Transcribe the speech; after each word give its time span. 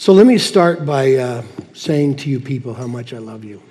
So 0.00 0.14
let 0.14 0.26
me 0.26 0.38
start 0.38 0.86
by 0.86 1.16
uh, 1.16 1.42
saying 1.74 2.16
to 2.16 2.30
you 2.30 2.40
people 2.40 2.72
how 2.72 2.86
much 2.86 3.12
I 3.12 3.18
love 3.18 3.44
you. 3.44 3.62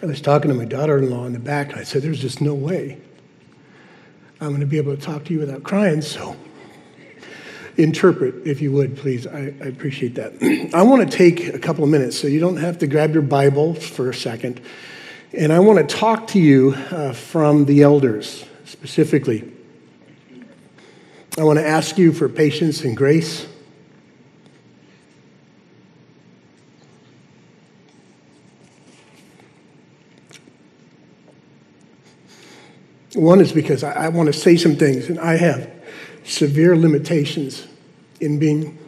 I 0.00 0.06
was 0.06 0.20
talking 0.20 0.50
to 0.50 0.54
my 0.54 0.64
daughter 0.64 0.98
in 0.98 1.10
law 1.10 1.26
in 1.26 1.32
the 1.32 1.40
back, 1.40 1.70
and 1.72 1.80
I 1.80 1.82
said, 1.82 2.02
There's 2.02 2.20
just 2.20 2.40
no 2.40 2.54
way 2.54 2.96
I'm 4.40 4.50
going 4.50 4.60
to 4.60 4.66
be 4.66 4.76
able 4.76 4.94
to 4.94 5.02
talk 5.02 5.24
to 5.24 5.32
you 5.32 5.40
without 5.40 5.64
crying, 5.64 6.00
so 6.00 6.36
interpret, 7.76 8.36
if 8.46 8.60
you 8.60 8.70
would, 8.70 8.96
please. 8.96 9.26
I, 9.26 9.52
I 9.60 9.66
appreciate 9.66 10.14
that. 10.14 10.70
I 10.74 10.82
want 10.82 11.10
to 11.10 11.16
take 11.16 11.48
a 11.48 11.58
couple 11.58 11.82
of 11.82 11.90
minutes, 11.90 12.16
so 12.16 12.28
you 12.28 12.38
don't 12.38 12.58
have 12.58 12.78
to 12.78 12.86
grab 12.86 13.14
your 13.14 13.22
Bible 13.22 13.74
for 13.74 14.10
a 14.10 14.14
second. 14.14 14.60
And 15.34 15.50
I 15.50 15.60
want 15.60 15.78
to 15.78 15.96
talk 15.96 16.26
to 16.28 16.38
you 16.38 16.74
uh, 16.90 17.14
from 17.14 17.64
the 17.64 17.82
elders 17.82 18.44
specifically. 18.66 19.50
I 21.38 21.44
want 21.44 21.58
to 21.58 21.66
ask 21.66 21.96
you 21.96 22.12
for 22.12 22.28
patience 22.28 22.82
and 22.82 22.94
grace. 22.94 23.46
One 33.14 33.40
is 33.40 33.52
because 33.52 33.82
I, 33.82 33.92
I 33.92 34.08
want 34.08 34.26
to 34.26 34.34
say 34.34 34.58
some 34.58 34.76
things, 34.76 35.08
and 35.08 35.18
I 35.18 35.36
have 35.36 35.70
severe 36.24 36.76
limitations 36.76 37.66
in 38.20 38.38
being 38.38 38.78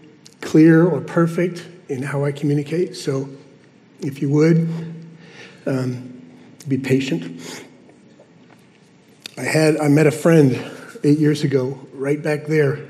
clear 0.42 0.86
or 0.86 1.00
perfect 1.00 1.66
in 1.88 2.02
how 2.02 2.24
I 2.24 2.32
communicate. 2.32 2.96
So, 2.96 3.30
if 4.00 4.20
you 4.20 4.28
would, 4.28 4.68
um, 5.64 6.13
be 6.68 6.78
patient. 6.78 7.40
I 9.36 9.42
had 9.42 9.76
I 9.78 9.88
met 9.88 10.06
a 10.06 10.12
friend 10.12 10.58
eight 11.02 11.18
years 11.18 11.42
ago, 11.42 11.78
right 11.92 12.22
back 12.22 12.46
there. 12.46 12.86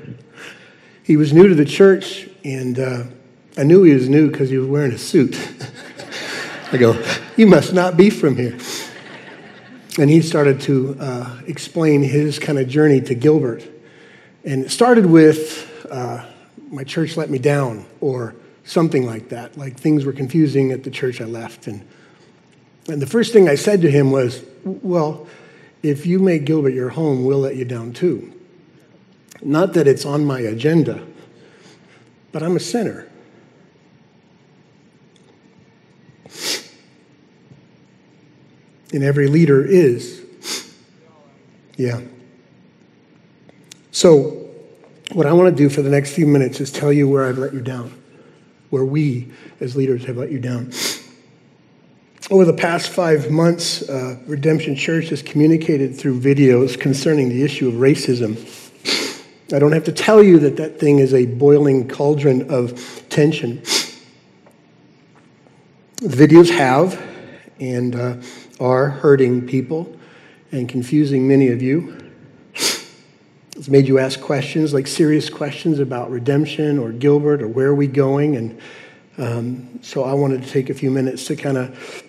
He 1.03 1.17
was 1.17 1.33
new 1.33 1.47
to 1.47 1.55
the 1.55 1.65
church, 1.65 2.29
and 2.43 2.79
uh, 2.79 3.03
I 3.57 3.63
knew 3.63 3.83
he 3.83 3.93
was 3.93 4.09
new 4.09 4.29
because 4.29 4.49
he 4.49 4.57
was 4.57 4.67
wearing 4.67 4.91
a 4.91 4.97
suit. 4.97 5.35
I 6.71 6.77
go, 6.77 7.01
"You 7.35 7.47
must 7.47 7.73
not 7.73 7.97
be 7.97 8.09
from 8.09 8.35
here." 8.35 8.57
And 9.97 10.09
he 10.09 10.21
started 10.21 10.59
to 10.61 10.97
uh, 10.99 11.39
explain 11.47 12.03
his 12.03 12.37
kind 12.37 12.59
of 12.59 12.67
journey 12.67 12.99
to 13.01 13.15
Gilbert. 13.15 13.63
And 14.43 14.65
it 14.65 14.71
started 14.71 15.05
with, 15.05 15.87
uh, 15.89 16.25
my 16.69 16.83
church 16.83 17.15
let 17.15 17.29
me 17.29 17.39
down, 17.39 17.85
or 18.01 18.35
something 18.65 19.05
like 19.05 19.29
that. 19.29 19.57
Like 19.57 19.79
things 19.79 20.03
were 20.03 20.11
confusing 20.11 20.73
at 20.73 20.83
the 20.83 20.91
church 20.91 21.21
I 21.21 21.25
left. 21.25 21.67
And, 21.67 21.87
and 22.87 23.01
the 23.01 23.07
first 23.07 23.33
thing 23.33 23.49
I 23.49 23.55
said 23.55 23.81
to 23.81 23.91
him 23.91 24.11
was, 24.11 24.43
Well, 24.63 25.27
if 25.83 26.05
you 26.05 26.19
make 26.19 26.45
Gilbert 26.45 26.73
your 26.73 26.89
home, 26.89 27.25
we'll 27.25 27.39
let 27.39 27.55
you 27.55 27.65
down 27.65 27.93
too. 27.93 28.31
Not 29.41 29.73
that 29.73 29.87
it's 29.87 30.05
on 30.05 30.25
my 30.25 30.39
agenda, 30.39 31.05
but 32.31 32.41
I'm 32.43 32.55
a 32.55 32.59
sinner. 32.59 33.07
and 38.95 39.03
every 39.03 39.27
leader 39.27 39.63
is. 39.63 40.23
Yeah. 41.75 42.01
So, 43.91 44.49
what 45.11 45.25
I 45.25 45.33
want 45.33 45.55
to 45.55 45.55
do 45.55 45.69
for 45.69 45.81
the 45.81 45.89
next 45.89 46.13
few 46.13 46.25
minutes 46.25 46.61
is 46.61 46.71
tell 46.71 46.91
you 46.91 47.07
where 47.07 47.25
I've 47.25 47.37
let 47.37 47.53
you 47.53 47.59
down, 47.59 47.93
where 48.69 48.85
we 48.85 49.31
as 49.59 49.75
leaders 49.75 50.05
have 50.05 50.17
let 50.17 50.31
you 50.31 50.39
down. 50.39 50.71
Over 52.31 52.43
the 52.43 52.53
past 52.53 52.89
five 52.89 53.29
months, 53.29 53.87
uh, 53.87 54.17
Redemption 54.25 54.75
Church 54.75 55.09
has 55.09 55.21
communicated 55.21 55.95
through 55.95 56.19
videos 56.19 56.79
concerning 56.79 57.29
the 57.29 57.43
issue 57.43 57.67
of 57.67 57.75
racism. 57.75 58.35
I 59.53 59.59
don't 59.59 59.73
have 59.73 59.83
to 59.83 59.91
tell 59.91 60.23
you 60.23 60.39
that 60.39 60.57
that 60.57 60.79
thing 60.79 60.97
is 60.97 61.13
a 61.13 61.27
boiling 61.27 61.87
cauldron 61.87 62.49
of 62.49 63.03
tension. 63.09 63.61
The 65.97 66.07
videos 66.07 66.49
have, 66.49 66.99
and 67.59 67.95
uh, 67.95 68.15
are 68.59 68.89
hurting 68.89 69.45
people 69.45 69.95
and 70.51 70.67
confusing 70.67 71.27
many 71.27 71.49
of 71.49 71.61
you. 71.61 71.95
It's 73.55 73.69
made 73.69 73.87
you 73.87 73.99
ask 73.99 74.19
questions, 74.19 74.73
like 74.73 74.87
serious 74.87 75.29
questions 75.29 75.77
about 75.77 76.09
redemption 76.09 76.79
or 76.79 76.91
Gilbert 76.91 77.43
or 77.43 77.47
where 77.47 77.67
are 77.67 77.75
we 77.75 77.85
going. 77.85 78.35
And 78.35 78.59
um, 79.19 79.79
so 79.83 80.03
I 80.03 80.13
wanted 80.13 80.41
to 80.41 80.49
take 80.49 80.71
a 80.71 80.73
few 80.73 80.89
minutes 80.89 81.27
to 81.27 81.35
kind 81.35 81.57
of 81.57 82.03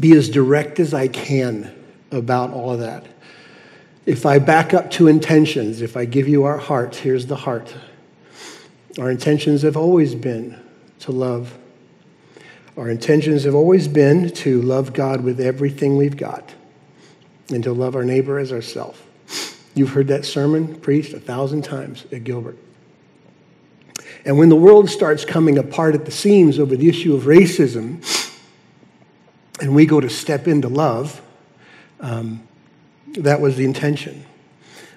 be 0.00 0.12
as 0.16 0.28
direct 0.28 0.80
as 0.80 0.94
I 0.94 1.08
can 1.08 1.74
about 2.10 2.50
all 2.50 2.72
of 2.72 2.80
that. 2.80 3.06
If 4.06 4.26
I 4.26 4.38
back 4.38 4.74
up 4.74 4.90
to 4.92 5.08
intentions, 5.08 5.80
if 5.80 5.96
I 5.96 6.04
give 6.04 6.28
you 6.28 6.44
our 6.44 6.58
heart, 6.58 6.96
here's 6.96 7.26
the 7.26 7.36
heart. 7.36 7.74
Our 8.98 9.10
intentions 9.10 9.62
have 9.62 9.76
always 9.76 10.14
been 10.14 10.60
to 11.00 11.12
love 11.12 11.56
our 12.76 12.90
intentions 12.90 13.44
have 13.44 13.54
always 13.54 13.86
been 13.86 14.30
to 14.30 14.60
love 14.60 14.92
God 14.92 15.22
with 15.22 15.40
everything 15.40 15.96
we've 15.96 16.16
got 16.16 16.52
and 17.50 17.62
to 17.62 17.72
love 17.72 17.94
our 17.94 18.04
neighbor 18.04 18.38
as 18.38 18.52
ourselves. 18.52 18.98
You've 19.74 19.90
heard 19.90 20.08
that 20.08 20.24
sermon 20.24 20.80
preached 20.80 21.12
a 21.12 21.20
thousand 21.20 21.62
times 21.62 22.04
at 22.10 22.24
Gilbert. 22.24 22.58
And 24.24 24.38
when 24.38 24.48
the 24.48 24.56
world 24.56 24.90
starts 24.90 25.24
coming 25.24 25.58
apart 25.58 25.94
at 25.94 26.04
the 26.04 26.10
seams 26.10 26.58
over 26.58 26.74
the 26.76 26.88
issue 26.88 27.14
of 27.14 27.24
racism, 27.24 28.04
and 29.60 29.74
we 29.74 29.86
go 29.86 30.00
to 30.00 30.10
step 30.10 30.48
into 30.48 30.68
love, 30.68 31.20
um, 32.00 32.46
that 33.18 33.40
was 33.40 33.56
the 33.56 33.64
intention. 33.64 34.24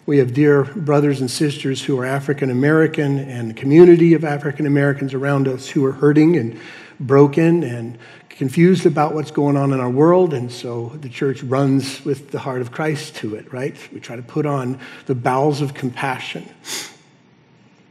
We 0.05 0.19
have 0.19 0.33
dear 0.33 0.63
brothers 0.63 1.19
and 1.19 1.29
sisters 1.29 1.83
who 1.83 1.99
are 1.99 2.05
African 2.05 2.49
American 2.49 3.19
and 3.19 3.51
a 3.51 3.53
community 3.53 4.13
of 4.13 4.23
African 4.23 4.65
Americans 4.65 5.13
around 5.13 5.47
us 5.47 5.67
who 5.67 5.85
are 5.85 5.91
hurting 5.91 6.37
and 6.37 6.59
broken 6.99 7.63
and 7.63 7.97
confused 8.29 8.85
about 8.85 9.13
what's 9.13 9.31
going 9.31 9.57
on 9.57 9.73
in 9.73 9.79
our 9.79 9.89
world, 9.89 10.33
and 10.33 10.51
so 10.51 10.89
the 11.01 11.09
church 11.09 11.41
runs 11.41 12.05
with 12.05 12.29
the 12.29 12.37
heart 12.37 12.61
of 12.61 12.71
Christ 12.71 13.15
to 13.17 13.33
it, 13.33 13.51
right? 13.51 13.75
We 13.91 13.99
try 13.99 14.15
to 14.15 14.21
put 14.21 14.45
on 14.45 14.79
the 15.07 15.15
bowels 15.15 15.61
of 15.61 15.73
compassion. 15.73 16.47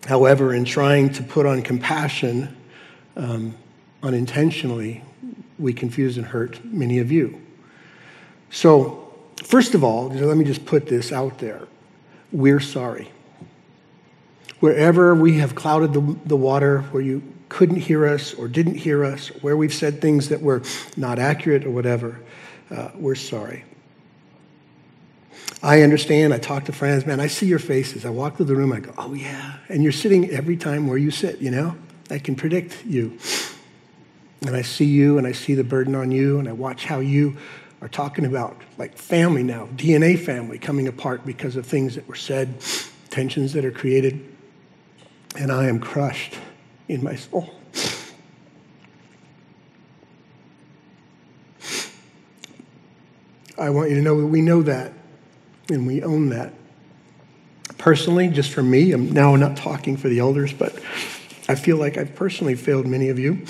However, 0.06 0.54
in 0.54 0.65
trying 0.65 1.12
to 1.15 1.25
put 1.25 1.47
on 1.47 1.62
compassion 1.62 2.56
um, 3.16 3.56
unintentionally, 4.04 5.03
we 5.59 5.72
confuse 5.72 6.17
and 6.17 6.27
hurt 6.27 6.65
many 6.65 6.99
of 6.99 7.11
you. 7.11 7.41
So, 8.50 9.12
first 9.44 9.75
of 9.75 9.83
all, 9.83 10.09
let 10.09 10.37
me 10.37 10.44
just 10.44 10.65
put 10.67 10.87
this 10.87 11.12
out 11.12 11.39
there. 11.39 11.67
We're 12.33 12.61
sorry. 12.61 13.11
Wherever 14.61 15.15
we 15.15 15.39
have 15.39 15.55
clouded 15.55 15.93
the, 15.93 16.16
the 16.27 16.37
water, 16.37 16.83
where 16.83 17.03
you 17.03 17.22
couldn't 17.49 17.77
hear 17.77 18.06
us 18.06 18.34
or 18.34 18.49
didn't 18.49 18.77
hear 18.77 19.05
us, 19.05 19.28
where 19.43 19.56
we've 19.56 19.75
said 19.75 20.00
things 20.00 20.28
that 20.31 20.41
were 20.41 20.62
not 20.97 21.19
accurate 21.19 21.65
or 21.65 21.71
whatever, 21.71 22.21
uh, 22.71 22.91
we're 22.95 23.15
sorry. 23.15 23.65
I 25.62 25.83
understand. 25.83 26.34
I 26.34 26.39
talk 26.39 26.65
to 26.65 26.72
friends, 26.72 27.06
man, 27.06 27.21
I 27.21 27.27
see 27.27 27.47
your 27.47 27.59
faces. 27.59 28.05
I 28.05 28.11
walk 28.11 28.37
through 28.37 28.47
the 28.47 28.56
room, 28.56 28.72
I 28.72 28.81
go, 28.81 28.93
oh, 28.99 29.15
yeah. 29.15 29.56
And 29.69 29.83
you're 29.83 29.93
sitting 29.93 30.31
every 30.31 30.56
time 30.56 30.87
where 30.87 30.99
you 30.99 31.11
sit, 31.11 31.39
you 31.39 31.50
know? 31.50 31.77
I 32.11 32.19
can 32.19 32.37
predict 32.37 32.84
you. 32.87 33.19
And 34.43 34.55
I 34.55 34.63
see 34.63 34.85
you 34.85 35.19
and 35.19 35.27
I 35.27 35.33
see 35.33 35.55
the 35.55 35.65
burden 35.65 35.95
on 35.95 36.11
you 36.11 36.39
and 36.39 36.49
I 36.49 36.53
watch 36.53 36.85
how 36.85 37.01
you 37.01 37.37
are 37.81 37.89
talking 37.89 38.25
about 38.25 38.61
like 38.79 38.97
family 38.97 39.43
now, 39.43 39.67
DNA 39.77 40.19
family 40.19 40.59
coming 40.59 40.89
apart 40.89 41.25
because 41.25 41.57
of 41.57 41.67
things 41.67 41.95
that 41.95 42.07
were 42.09 42.15
said, 42.15 42.55
tensions 43.11 43.53
that 43.55 43.65
are 43.65 43.71
created. 43.71 44.35
And 45.37 45.53
I 45.53 45.67
am 45.67 45.81
crushed 45.81 46.35
in 46.89 47.03
my 47.03 47.17
soul. 47.17 47.53
I 53.59 53.71
want 53.71 53.89
you 53.89 53.97
to 53.97 54.03
know 54.03 54.21
that 54.21 54.27
we 54.27 54.43
know 54.43 54.63
that 54.63 54.93
and 55.71 55.87
we 55.87 56.03
own 56.03 56.28
that. 56.31 56.53
Personally, 57.78 58.28
just 58.28 58.53
for 58.53 58.63
me, 58.63 58.93
I'm 58.93 59.13
now 59.13 59.37
not 59.37 59.57
talking 59.57 59.97
for 59.97 60.09
the 60.09 60.19
elders, 60.19 60.53
but 60.53 60.75
I 61.49 61.55
feel 61.55 61.77
like 61.77 61.97
I've 61.97 62.15
personally 62.15 62.55
failed 62.55 62.87
many 62.87 63.09
of 63.09 63.19
you. 63.19 63.47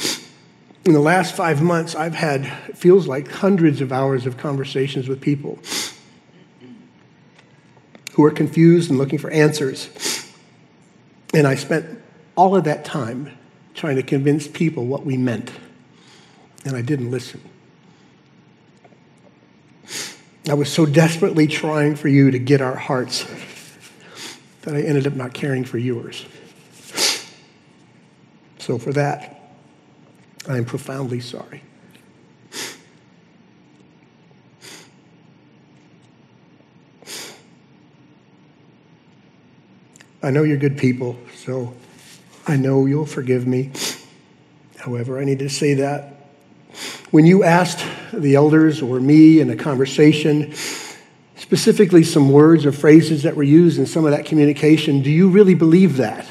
In 0.86 0.92
the 0.92 1.00
last 1.00 1.34
five 1.34 1.60
months, 1.62 1.96
I've 1.96 2.14
had, 2.14 2.46
feels 2.76 3.08
like 3.08 3.28
hundreds 3.28 3.80
of 3.80 3.90
hours 3.90 4.24
of 4.24 4.36
conversations 4.36 5.08
with 5.08 5.20
people 5.20 5.58
who 8.12 8.24
are 8.24 8.30
confused 8.30 8.88
and 8.88 8.96
looking 8.96 9.18
for 9.18 9.28
answers. 9.32 9.90
And 11.34 11.44
I 11.44 11.56
spent 11.56 12.00
all 12.36 12.54
of 12.54 12.62
that 12.64 12.84
time 12.84 13.36
trying 13.74 13.96
to 13.96 14.02
convince 14.04 14.46
people 14.46 14.86
what 14.86 15.04
we 15.04 15.16
meant. 15.16 15.50
And 16.64 16.76
I 16.76 16.82
didn't 16.82 17.10
listen. 17.10 17.40
I 20.48 20.54
was 20.54 20.72
so 20.72 20.86
desperately 20.86 21.48
trying 21.48 21.96
for 21.96 22.06
you 22.06 22.30
to 22.30 22.38
get 22.38 22.60
our 22.60 22.76
hearts 22.76 23.26
that 24.62 24.76
I 24.76 24.82
ended 24.82 25.08
up 25.08 25.14
not 25.14 25.34
caring 25.34 25.64
for 25.64 25.78
yours. 25.78 26.24
So, 28.60 28.78
for 28.78 28.92
that, 28.92 29.35
I 30.48 30.56
am 30.56 30.64
profoundly 30.64 31.20
sorry. 31.20 31.62
I 40.22 40.30
know 40.30 40.42
you're 40.42 40.56
good 40.56 40.78
people, 40.78 41.16
so 41.34 41.74
I 42.46 42.56
know 42.56 42.86
you'll 42.86 43.06
forgive 43.06 43.46
me. 43.46 43.70
However, 44.78 45.20
I 45.20 45.24
need 45.24 45.38
to 45.40 45.48
say 45.48 45.74
that 45.74 46.16
when 47.10 47.26
you 47.26 47.44
asked 47.44 47.84
the 48.12 48.34
elders 48.34 48.82
or 48.82 49.00
me 49.00 49.40
in 49.40 49.50
a 49.50 49.56
conversation, 49.56 50.52
specifically 51.36 52.02
some 52.02 52.30
words 52.30 52.66
or 52.66 52.72
phrases 52.72 53.22
that 53.22 53.36
were 53.36 53.42
used 53.42 53.78
in 53.78 53.86
some 53.86 54.04
of 54.04 54.10
that 54.10 54.26
communication, 54.26 55.02
do 55.02 55.10
you 55.10 55.28
really 55.28 55.54
believe 55.54 55.96
that? 55.98 56.26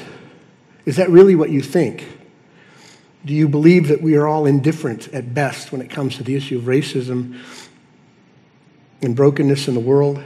Is 0.84 0.96
that 0.96 1.08
really 1.10 1.34
what 1.34 1.50
you 1.50 1.62
think? 1.62 2.06
Do 3.26 3.34
you 3.34 3.48
believe 3.48 3.88
that 3.88 4.00
we 4.00 4.14
are 4.14 4.28
all 4.28 4.46
indifferent 4.46 5.08
at 5.08 5.34
best 5.34 5.72
when 5.72 5.80
it 5.80 5.90
comes 5.90 6.16
to 6.16 6.22
the 6.22 6.36
issue 6.36 6.58
of 6.58 6.64
racism 6.64 7.36
and 9.02 9.16
brokenness 9.16 9.66
in 9.66 9.74
the 9.74 9.80
world? 9.80 10.22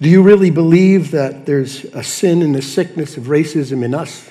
Do 0.00 0.08
you 0.08 0.20
really 0.20 0.50
believe 0.50 1.12
that 1.12 1.46
there's 1.46 1.84
a 1.84 2.02
sin 2.02 2.42
and 2.42 2.56
a 2.56 2.62
sickness 2.62 3.16
of 3.16 3.24
racism 3.24 3.84
in 3.84 3.94
us? 3.94 4.28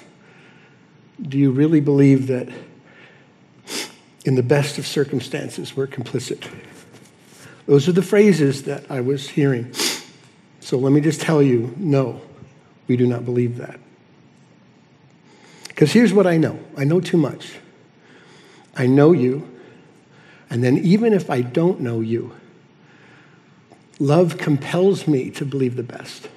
Do 1.21 1.37
you 1.37 1.51
really 1.51 1.79
believe 1.79 2.27
that 2.27 2.49
in 4.25 4.35
the 4.35 4.43
best 4.43 4.77
of 4.77 4.85
circumstances 4.85 5.73
we're 5.73 5.87
complicit? 5.87 6.45
Those 7.65 7.87
are 7.87 7.93
the 7.93 8.01
phrases 8.01 8.63
that 8.63 8.91
I 8.91 8.99
was 8.99 9.29
hearing. 9.29 9.71
So 10.59 10.77
let 10.77 10.91
me 10.91 10.99
just 10.99 11.21
tell 11.21 11.41
you 11.41 11.73
no, 11.77 12.19
we 12.89 12.97
do 12.97 13.07
not 13.07 13.23
believe 13.23 13.55
that. 13.59 13.79
Because 15.77 15.93
here's 15.93 16.11
what 16.11 16.25
I 16.25 16.37
know 16.37 16.59
I 16.75 16.85
know 16.85 16.99
too 16.99 17.17
much. 17.17 17.59
I 18.75 18.87
know 18.87 19.11
you, 19.11 19.47
and 20.49 20.63
then 20.63 20.79
even 20.79 21.13
if 21.13 21.29
I 21.29 21.41
don't 21.41 21.81
know 21.81 22.01
you, 22.01 22.31
love 23.99 24.39
compels 24.39 25.07
me 25.07 25.29
to 25.29 25.45
believe 25.45 25.75
the 25.75 25.83
best. 25.83 26.29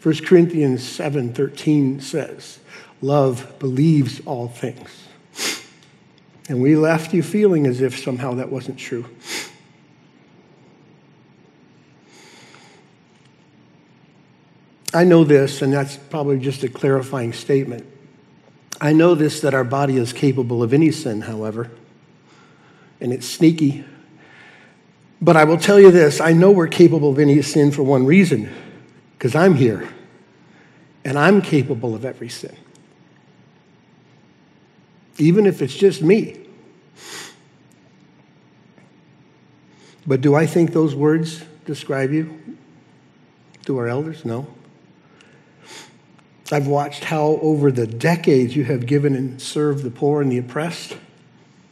1 0.00 0.24
Corinthians 0.24 0.84
7:13 0.84 2.00
says, 2.00 2.60
"Love 3.02 3.58
believes 3.58 4.20
all 4.24 4.46
things." 4.46 5.08
And 6.48 6.62
we 6.62 6.76
left 6.76 7.12
you 7.12 7.24
feeling 7.24 7.66
as 7.66 7.80
if 7.80 7.98
somehow 7.98 8.34
that 8.34 8.52
wasn't 8.52 8.78
true. 8.78 9.06
I 14.94 15.02
know 15.02 15.24
this, 15.24 15.60
and 15.60 15.72
that's 15.72 15.96
probably 15.96 16.38
just 16.38 16.62
a 16.62 16.68
clarifying 16.68 17.32
statement. 17.32 17.84
I 18.80 18.92
know 18.92 19.14
this 19.14 19.40
that 19.42 19.52
our 19.52 19.64
body 19.64 19.96
is 19.96 20.12
capable 20.12 20.62
of 20.62 20.72
any 20.72 20.90
sin, 20.90 21.20
however, 21.22 21.70
and 23.00 23.12
it's 23.12 23.26
sneaky. 23.26 23.84
But 25.20 25.36
I 25.36 25.44
will 25.44 25.58
tell 25.58 25.78
you 25.78 25.90
this 25.90 26.20
I 26.20 26.32
know 26.32 26.50
we're 26.50 26.68
capable 26.68 27.10
of 27.10 27.18
any 27.18 27.42
sin 27.42 27.70
for 27.70 27.82
one 27.82 28.06
reason 28.06 28.50
because 29.18 29.34
I'm 29.34 29.54
here 29.54 29.86
and 31.04 31.18
I'm 31.18 31.42
capable 31.42 31.94
of 31.94 32.04
every 32.04 32.30
sin, 32.30 32.56
even 35.18 35.46
if 35.46 35.60
it's 35.60 35.74
just 35.74 36.02
me. 36.02 36.38
But 40.06 40.22
do 40.22 40.34
I 40.34 40.46
think 40.46 40.72
those 40.72 40.94
words 40.94 41.44
describe 41.66 42.12
you? 42.12 42.56
Do 43.66 43.76
our 43.76 43.86
elders? 43.86 44.24
No. 44.24 44.46
I've 46.52 46.66
watched 46.66 47.04
how 47.04 47.38
over 47.42 47.70
the 47.70 47.86
decades 47.86 48.56
you 48.56 48.64
have 48.64 48.86
given 48.86 49.14
and 49.14 49.40
served 49.40 49.84
the 49.84 49.90
poor 49.90 50.22
and 50.22 50.30
the 50.30 50.38
oppressed 50.38 50.96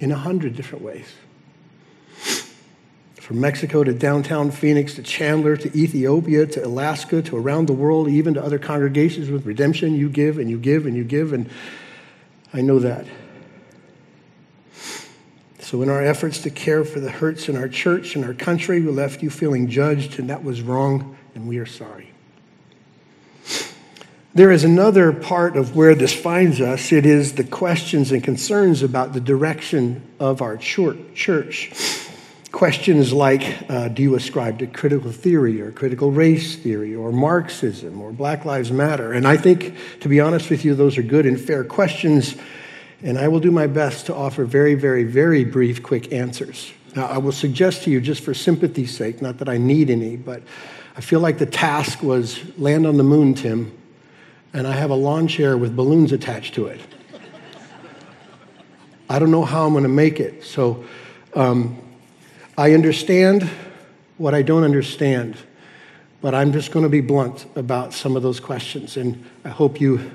in 0.00 0.12
a 0.12 0.16
hundred 0.16 0.56
different 0.56 0.84
ways. 0.84 1.06
From 3.16 3.40
Mexico 3.40 3.84
to 3.84 3.92
downtown 3.92 4.50
Phoenix 4.50 4.94
to 4.94 5.02
Chandler 5.02 5.56
to 5.56 5.76
Ethiopia 5.76 6.46
to 6.46 6.64
Alaska 6.64 7.20
to 7.22 7.36
around 7.36 7.66
the 7.66 7.74
world, 7.74 8.08
even 8.08 8.34
to 8.34 8.42
other 8.42 8.58
congregations 8.58 9.28
with 9.28 9.44
redemption, 9.44 9.94
you 9.94 10.08
give 10.08 10.38
and 10.38 10.48
you 10.48 10.58
give 10.58 10.86
and 10.86 10.96
you 10.96 11.04
give, 11.04 11.32
and 11.32 11.50
I 12.54 12.62
know 12.62 12.78
that. 12.78 13.06
So, 15.60 15.82
in 15.82 15.90
our 15.90 16.02
efforts 16.02 16.38
to 16.44 16.50
care 16.50 16.82
for 16.82 17.00
the 17.00 17.10
hurts 17.10 17.50
in 17.50 17.56
our 17.56 17.68
church 17.68 18.16
and 18.16 18.24
our 18.24 18.32
country, 18.32 18.80
we 18.80 18.90
left 18.90 19.22
you 19.22 19.28
feeling 19.28 19.68
judged, 19.68 20.18
and 20.18 20.30
that 20.30 20.42
was 20.42 20.62
wrong, 20.62 21.18
and 21.34 21.46
we 21.46 21.58
are 21.58 21.66
sorry. 21.66 22.10
There 24.38 24.52
is 24.52 24.62
another 24.62 25.12
part 25.12 25.56
of 25.56 25.74
where 25.74 25.96
this 25.96 26.14
finds 26.14 26.60
us. 26.60 26.92
It 26.92 27.04
is 27.04 27.32
the 27.32 27.42
questions 27.42 28.12
and 28.12 28.22
concerns 28.22 28.84
about 28.84 29.12
the 29.12 29.20
direction 29.20 30.00
of 30.20 30.42
our 30.42 30.56
church. 30.56 31.72
Questions 32.52 33.12
like 33.12 33.68
uh, 33.68 33.88
Do 33.88 34.00
you 34.00 34.14
ascribe 34.14 34.60
to 34.60 34.68
critical 34.68 35.10
theory 35.10 35.60
or 35.60 35.72
critical 35.72 36.12
race 36.12 36.54
theory 36.54 36.94
or 36.94 37.10
Marxism 37.10 38.00
or 38.00 38.12
Black 38.12 38.44
Lives 38.44 38.70
Matter? 38.70 39.12
And 39.12 39.26
I 39.26 39.36
think, 39.36 39.74
to 40.02 40.08
be 40.08 40.20
honest 40.20 40.50
with 40.50 40.64
you, 40.64 40.76
those 40.76 40.98
are 40.98 41.02
good 41.02 41.26
and 41.26 41.40
fair 41.40 41.64
questions. 41.64 42.36
And 43.02 43.18
I 43.18 43.26
will 43.26 43.40
do 43.40 43.50
my 43.50 43.66
best 43.66 44.06
to 44.06 44.14
offer 44.14 44.44
very, 44.44 44.76
very, 44.76 45.02
very 45.02 45.42
brief, 45.42 45.82
quick 45.82 46.12
answers. 46.12 46.72
Now, 46.94 47.06
I 47.06 47.18
will 47.18 47.32
suggest 47.32 47.82
to 47.82 47.90
you, 47.90 48.00
just 48.00 48.22
for 48.22 48.34
sympathy's 48.34 48.96
sake, 48.96 49.20
not 49.20 49.38
that 49.38 49.48
I 49.48 49.56
need 49.58 49.90
any, 49.90 50.14
but 50.14 50.44
I 50.96 51.00
feel 51.00 51.18
like 51.18 51.38
the 51.38 51.46
task 51.46 52.04
was 52.04 52.38
land 52.56 52.86
on 52.86 52.98
the 52.98 53.02
moon, 53.02 53.34
Tim 53.34 53.77
and 54.52 54.66
I 54.66 54.72
have 54.72 54.90
a 54.90 54.94
lawn 54.94 55.28
chair 55.28 55.56
with 55.56 55.76
balloons 55.76 56.12
attached 56.12 56.54
to 56.54 56.66
it. 56.66 56.80
I 59.10 59.18
don't 59.18 59.30
know 59.30 59.44
how 59.44 59.66
I'm 59.66 59.72
going 59.72 59.84
to 59.84 59.88
make 59.88 60.20
it. 60.20 60.44
So 60.44 60.84
um, 61.34 61.78
I 62.56 62.74
understand 62.74 63.48
what 64.18 64.34
I 64.34 64.42
don't 64.42 64.64
understand, 64.64 65.36
but 66.20 66.34
I'm 66.34 66.52
just 66.52 66.72
going 66.72 66.82
to 66.82 66.88
be 66.90 67.00
blunt 67.00 67.46
about 67.56 67.94
some 67.94 68.16
of 68.16 68.22
those 68.22 68.40
questions, 68.40 68.96
and 68.96 69.24
I 69.44 69.48
hope 69.48 69.80
you 69.80 70.10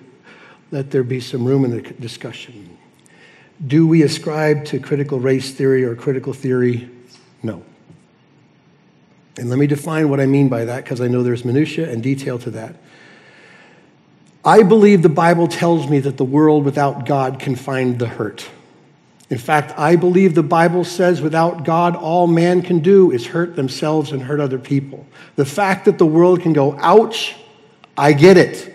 let 0.71 0.91
there 0.91 1.03
be 1.03 1.19
some 1.19 1.45
room 1.45 1.65
in 1.65 1.71
the 1.71 1.81
discussion. 1.81 2.77
Do 3.65 3.87
we 3.87 4.03
ascribe 4.03 4.65
to 4.65 4.79
critical 4.79 5.19
race 5.19 5.53
theory 5.53 5.83
or 5.85 5.95
critical 5.95 6.33
theory? 6.33 6.89
No. 7.41 7.63
And 9.37 9.49
let 9.49 9.57
me 9.57 9.67
define 9.67 10.09
what 10.09 10.19
I 10.19 10.25
mean 10.25 10.49
by 10.49 10.65
that 10.65 10.83
because 10.83 11.01
I 11.01 11.07
know 11.07 11.23
there's 11.23 11.45
minutia 11.45 11.89
and 11.89 12.03
detail 12.03 12.37
to 12.39 12.51
that. 12.51 12.75
I 14.45 14.63
believe 14.63 15.01
the 15.01 15.09
Bible 15.09 15.47
tells 15.47 15.89
me 15.89 15.99
that 15.99 16.17
the 16.17 16.25
world 16.25 16.65
without 16.65 17.05
God 17.05 17.39
can 17.39 17.55
find 17.55 17.97
the 17.97 18.07
hurt. 18.07 18.49
In 19.29 19.37
fact, 19.37 19.73
I 19.79 19.95
believe 19.95 20.35
the 20.35 20.43
Bible 20.43 20.83
says 20.83 21.21
without 21.21 21.63
God, 21.63 21.95
all 21.95 22.27
man 22.27 22.61
can 22.61 22.79
do 22.79 23.11
is 23.11 23.25
hurt 23.25 23.55
themselves 23.55 24.11
and 24.11 24.21
hurt 24.21 24.39
other 24.39 24.59
people. 24.59 25.07
The 25.37 25.45
fact 25.45 25.85
that 25.85 25.97
the 25.97 26.05
world 26.05 26.41
can 26.41 26.53
go, 26.53 26.77
ouch, 26.79 27.35
I 27.97 28.13
get 28.13 28.37
it. 28.37 28.69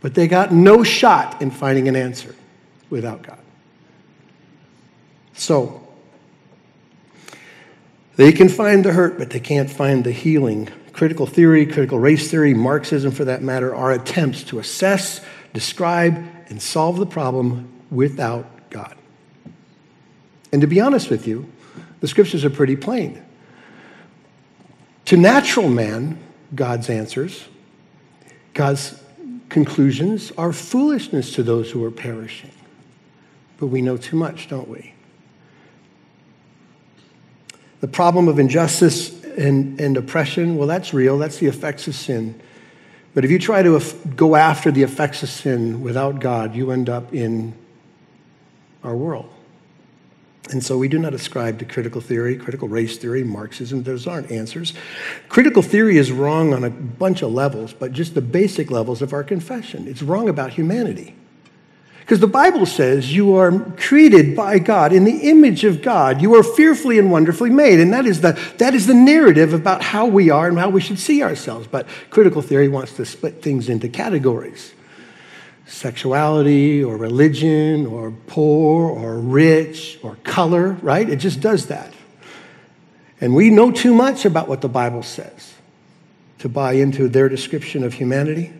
But 0.00 0.14
they 0.14 0.26
got 0.26 0.52
no 0.52 0.82
shot 0.82 1.42
in 1.42 1.50
finding 1.50 1.86
an 1.86 1.94
answer 1.94 2.34
without 2.90 3.22
God. 3.22 3.38
So, 5.34 5.86
they 8.16 8.32
can 8.32 8.48
find 8.48 8.84
the 8.84 8.92
hurt, 8.92 9.18
but 9.18 9.30
they 9.30 9.40
can't 9.40 9.70
find 9.70 10.02
the 10.02 10.12
healing 10.12 10.68
Critical 10.92 11.26
theory, 11.26 11.66
critical 11.66 11.98
race 11.98 12.30
theory, 12.30 12.54
Marxism 12.54 13.12
for 13.12 13.24
that 13.24 13.42
matter, 13.42 13.74
are 13.74 13.92
attempts 13.92 14.42
to 14.44 14.58
assess, 14.58 15.20
describe, 15.54 16.22
and 16.48 16.60
solve 16.60 16.98
the 16.98 17.06
problem 17.06 17.72
without 17.90 18.70
God. 18.70 18.94
And 20.52 20.60
to 20.60 20.66
be 20.66 20.80
honest 20.80 21.08
with 21.08 21.26
you, 21.26 21.50
the 22.00 22.08
scriptures 22.08 22.44
are 22.44 22.50
pretty 22.50 22.76
plain. 22.76 23.22
To 25.06 25.16
natural 25.16 25.68
man, 25.68 26.18
God's 26.54 26.90
answers, 26.90 27.46
God's 28.54 29.02
conclusions 29.48 30.32
are 30.36 30.52
foolishness 30.52 31.34
to 31.34 31.42
those 31.42 31.70
who 31.70 31.84
are 31.84 31.90
perishing. 31.90 32.50
But 33.58 33.68
we 33.68 33.80
know 33.80 33.96
too 33.96 34.16
much, 34.16 34.48
don't 34.48 34.68
we? 34.68 34.92
The 37.80 37.88
problem 37.88 38.28
of 38.28 38.38
injustice 38.38 39.21
and, 39.38 39.80
and 39.80 39.96
oppression, 39.96 40.56
well, 40.56 40.68
that's 40.68 40.92
real. 40.92 41.18
That's 41.18 41.38
the 41.38 41.46
effects 41.46 41.88
of 41.88 41.94
sin. 41.94 42.40
But 43.14 43.24
if 43.24 43.30
you 43.30 43.38
try 43.38 43.62
to 43.62 43.80
go 44.16 44.36
after 44.36 44.70
the 44.70 44.82
effects 44.82 45.22
of 45.22 45.28
sin 45.28 45.82
without 45.82 46.20
God, 46.20 46.54
you 46.54 46.70
end 46.70 46.88
up 46.88 47.12
in 47.12 47.54
our 48.82 48.96
world. 48.96 49.28
And 50.50 50.62
so 50.62 50.76
we 50.76 50.88
do 50.88 50.98
not 50.98 51.14
ascribe 51.14 51.58
to 51.60 51.64
critical 51.64 52.00
theory, 52.00 52.36
critical 52.36 52.68
race 52.68 52.98
theory, 52.98 53.22
Marxism. 53.22 53.84
Those 53.84 54.06
aren't 54.06 54.30
answers. 54.30 54.74
Critical 55.28 55.62
theory 55.62 55.98
is 55.98 56.10
wrong 56.10 56.52
on 56.52 56.64
a 56.64 56.70
bunch 56.70 57.22
of 57.22 57.32
levels, 57.32 57.72
but 57.72 57.92
just 57.92 58.14
the 58.14 58.22
basic 58.22 58.70
levels 58.70 59.02
of 59.02 59.12
our 59.12 59.22
confession. 59.22 59.86
It's 59.86 60.02
wrong 60.02 60.28
about 60.28 60.52
humanity. 60.52 61.14
Because 62.12 62.20
the 62.20 62.26
Bible 62.26 62.66
says 62.66 63.10
you 63.10 63.36
are 63.36 63.58
created 63.78 64.36
by 64.36 64.58
God 64.58 64.92
in 64.92 65.04
the 65.04 65.30
image 65.30 65.64
of 65.64 65.80
God. 65.80 66.20
You 66.20 66.34
are 66.34 66.42
fearfully 66.42 66.98
and 66.98 67.10
wonderfully 67.10 67.48
made. 67.48 67.80
And 67.80 67.90
that 67.94 68.04
is, 68.04 68.20
the, 68.20 68.38
that 68.58 68.74
is 68.74 68.86
the 68.86 68.92
narrative 68.92 69.54
about 69.54 69.82
how 69.82 70.04
we 70.04 70.28
are 70.28 70.46
and 70.46 70.58
how 70.58 70.68
we 70.68 70.82
should 70.82 70.98
see 70.98 71.22
ourselves. 71.22 71.66
But 71.66 71.86
critical 72.10 72.42
theory 72.42 72.68
wants 72.68 72.92
to 72.96 73.06
split 73.06 73.40
things 73.40 73.70
into 73.70 73.88
categories 73.88 74.74
sexuality 75.64 76.84
or 76.84 76.98
religion 76.98 77.86
or 77.86 78.10
poor 78.26 78.90
or 78.90 79.18
rich 79.18 79.98
or 80.02 80.16
color, 80.16 80.72
right? 80.82 81.08
It 81.08 81.16
just 81.16 81.40
does 81.40 81.68
that. 81.68 81.94
And 83.22 83.34
we 83.34 83.48
know 83.48 83.70
too 83.70 83.94
much 83.94 84.26
about 84.26 84.48
what 84.48 84.60
the 84.60 84.68
Bible 84.68 85.02
says 85.02 85.54
to 86.40 86.50
buy 86.50 86.74
into 86.74 87.08
their 87.08 87.30
description 87.30 87.82
of 87.82 87.94
humanity. 87.94 88.52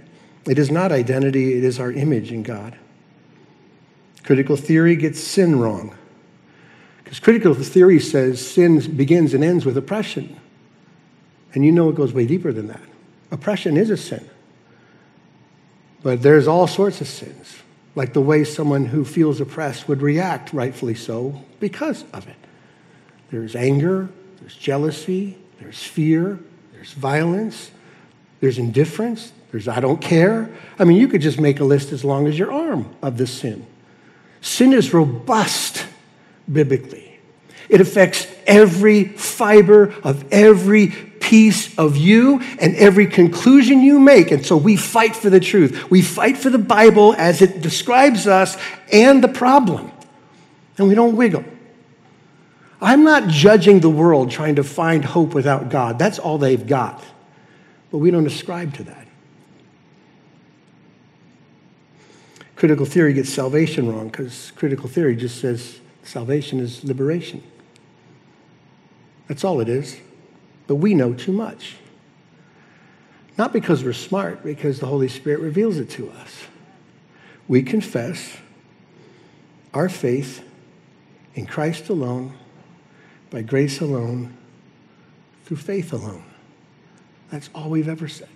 It 0.46 0.58
is 0.58 0.70
not 0.70 0.90
identity, 0.90 1.58
it 1.58 1.64
is 1.64 1.78
our 1.78 1.92
image 1.92 2.32
in 2.32 2.44
God. 2.44 2.78
Critical 4.24 4.56
theory 4.56 4.96
gets 4.96 5.20
sin 5.20 5.58
wrong. 5.58 5.96
Because 7.02 7.20
critical 7.20 7.54
theory 7.54 8.00
says 8.00 8.44
sin 8.46 8.96
begins 8.96 9.34
and 9.34 9.42
ends 9.42 9.66
with 9.66 9.76
oppression. 9.76 10.38
And 11.54 11.64
you 11.64 11.72
know 11.72 11.88
it 11.90 11.96
goes 11.96 12.12
way 12.12 12.26
deeper 12.26 12.52
than 12.52 12.68
that. 12.68 12.80
Oppression 13.30 13.76
is 13.76 13.90
a 13.90 13.96
sin. 13.96 14.28
But 16.02 16.22
there's 16.22 16.48
all 16.48 16.66
sorts 16.66 17.00
of 17.00 17.08
sins, 17.08 17.58
like 17.94 18.12
the 18.12 18.20
way 18.20 18.44
someone 18.44 18.86
who 18.86 19.04
feels 19.04 19.40
oppressed 19.40 19.88
would 19.88 20.02
react, 20.02 20.52
rightfully 20.52 20.94
so, 20.94 21.42
because 21.60 22.04
of 22.12 22.28
it. 22.28 22.36
There's 23.30 23.54
anger, 23.54 24.08
there's 24.40 24.56
jealousy, 24.56 25.38
there's 25.60 25.82
fear, 25.82 26.38
there's 26.72 26.92
violence, 26.92 27.70
there's 28.40 28.58
indifference, 28.58 29.32
there's 29.50 29.68
I 29.68 29.80
don't 29.80 30.00
care. 30.00 30.50
I 30.78 30.84
mean, 30.84 30.98
you 30.98 31.08
could 31.08 31.20
just 31.20 31.38
make 31.38 31.60
a 31.60 31.64
list 31.64 31.92
as 31.92 32.04
long 32.04 32.26
as 32.26 32.38
your 32.38 32.52
arm 32.52 32.94
of 33.02 33.16
the 33.18 33.26
sin. 33.26 33.66
Sin 34.42 34.72
is 34.72 34.92
robust 34.92 35.86
biblically. 36.52 37.18
It 37.68 37.80
affects 37.80 38.26
every 38.46 39.04
fiber 39.04 39.94
of 40.04 40.30
every 40.30 40.88
piece 40.88 41.78
of 41.78 41.96
you 41.96 42.40
and 42.60 42.74
every 42.76 43.06
conclusion 43.06 43.80
you 43.80 43.98
make. 43.98 44.30
And 44.30 44.44
so 44.44 44.56
we 44.56 44.76
fight 44.76 45.16
for 45.16 45.30
the 45.30 45.40
truth. 45.40 45.90
We 45.90 46.02
fight 46.02 46.36
for 46.36 46.50
the 46.50 46.58
Bible 46.58 47.14
as 47.16 47.40
it 47.40 47.62
describes 47.62 48.26
us 48.26 48.58
and 48.92 49.24
the 49.24 49.28
problem. 49.28 49.90
And 50.76 50.88
we 50.88 50.94
don't 50.94 51.16
wiggle. 51.16 51.44
I'm 52.80 53.04
not 53.04 53.28
judging 53.28 53.78
the 53.78 53.88
world 53.88 54.32
trying 54.32 54.56
to 54.56 54.64
find 54.64 55.04
hope 55.04 55.32
without 55.32 55.70
God. 55.70 55.98
That's 55.98 56.18
all 56.18 56.36
they've 56.36 56.66
got. 56.66 57.02
But 57.92 57.98
we 57.98 58.10
don't 58.10 58.26
ascribe 58.26 58.74
to 58.74 58.82
that. 58.84 59.06
Critical 62.62 62.86
theory 62.86 63.12
gets 63.12 63.28
salvation 63.28 63.88
wrong 63.88 64.06
because 64.06 64.52
critical 64.52 64.88
theory 64.88 65.16
just 65.16 65.40
says 65.40 65.80
salvation 66.04 66.60
is 66.60 66.84
liberation. 66.84 67.42
That's 69.26 69.42
all 69.42 69.60
it 69.60 69.68
is. 69.68 69.96
But 70.68 70.76
we 70.76 70.94
know 70.94 71.12
too 71.12 71.32
much. 71.32 71.74
Not 73.36 73.52
because 73.52 73.82
we're 73.82 73.92
smart, 73.92 74.44
because 74.44 74.78
the 74.78 74.86
Holy 74.86 75.08
Spirit 75.08 75.40
reveals 75.40 75.78
it 75.78 75.90
to 75.90 76.08
us. 76.12 76.44
We 77.48 77.64
confess 77.64 78.36
our 79.74 79.88
faith 79.88 80.48
in 81.34 81.46
Christ 81.46 81.88
alone, 81.88 82.32
by 83.30 83.42
grace 83.42 83.80
alone, 83.80 84.36
through 85.46 85.56
faith 85.56 85.92
alone. 85.92 86.22
That's 87.28 87.50
all 87.56 87.70
we've 87.70 87.88
ever 87.88 88.06
said. 88.06 88.28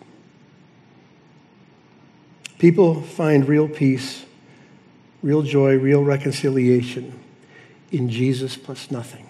People 2.59 3.03
find 3.03 3.47
real 3.47 3.69
peace, 3.69 4.25
real 5.23 5.43
joy, 5.43 5.77
real 5.79 6.03
reconciliation 6.03 7.19
in 7.93 8.09
Jesus 8.09 8.57
plus 8.57 8.91
nothing. 8.91 9.27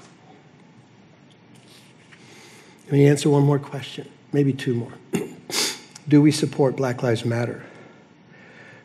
Let 2.85 2.93
me 2.93 3.07
answer 3.07 3.29
one 3.29 3.43
more 3.43 3.59
question, 3.59 4.09
maybe 4.33 4.53
two 4.53 4.75
more. 4.75 4.93
Do 6.09 6.23
we 6.23 6.31
support 6.31 6.77
Black 6.77 7.03
Lives 7.03 7.25
Matter? 7.25 7.65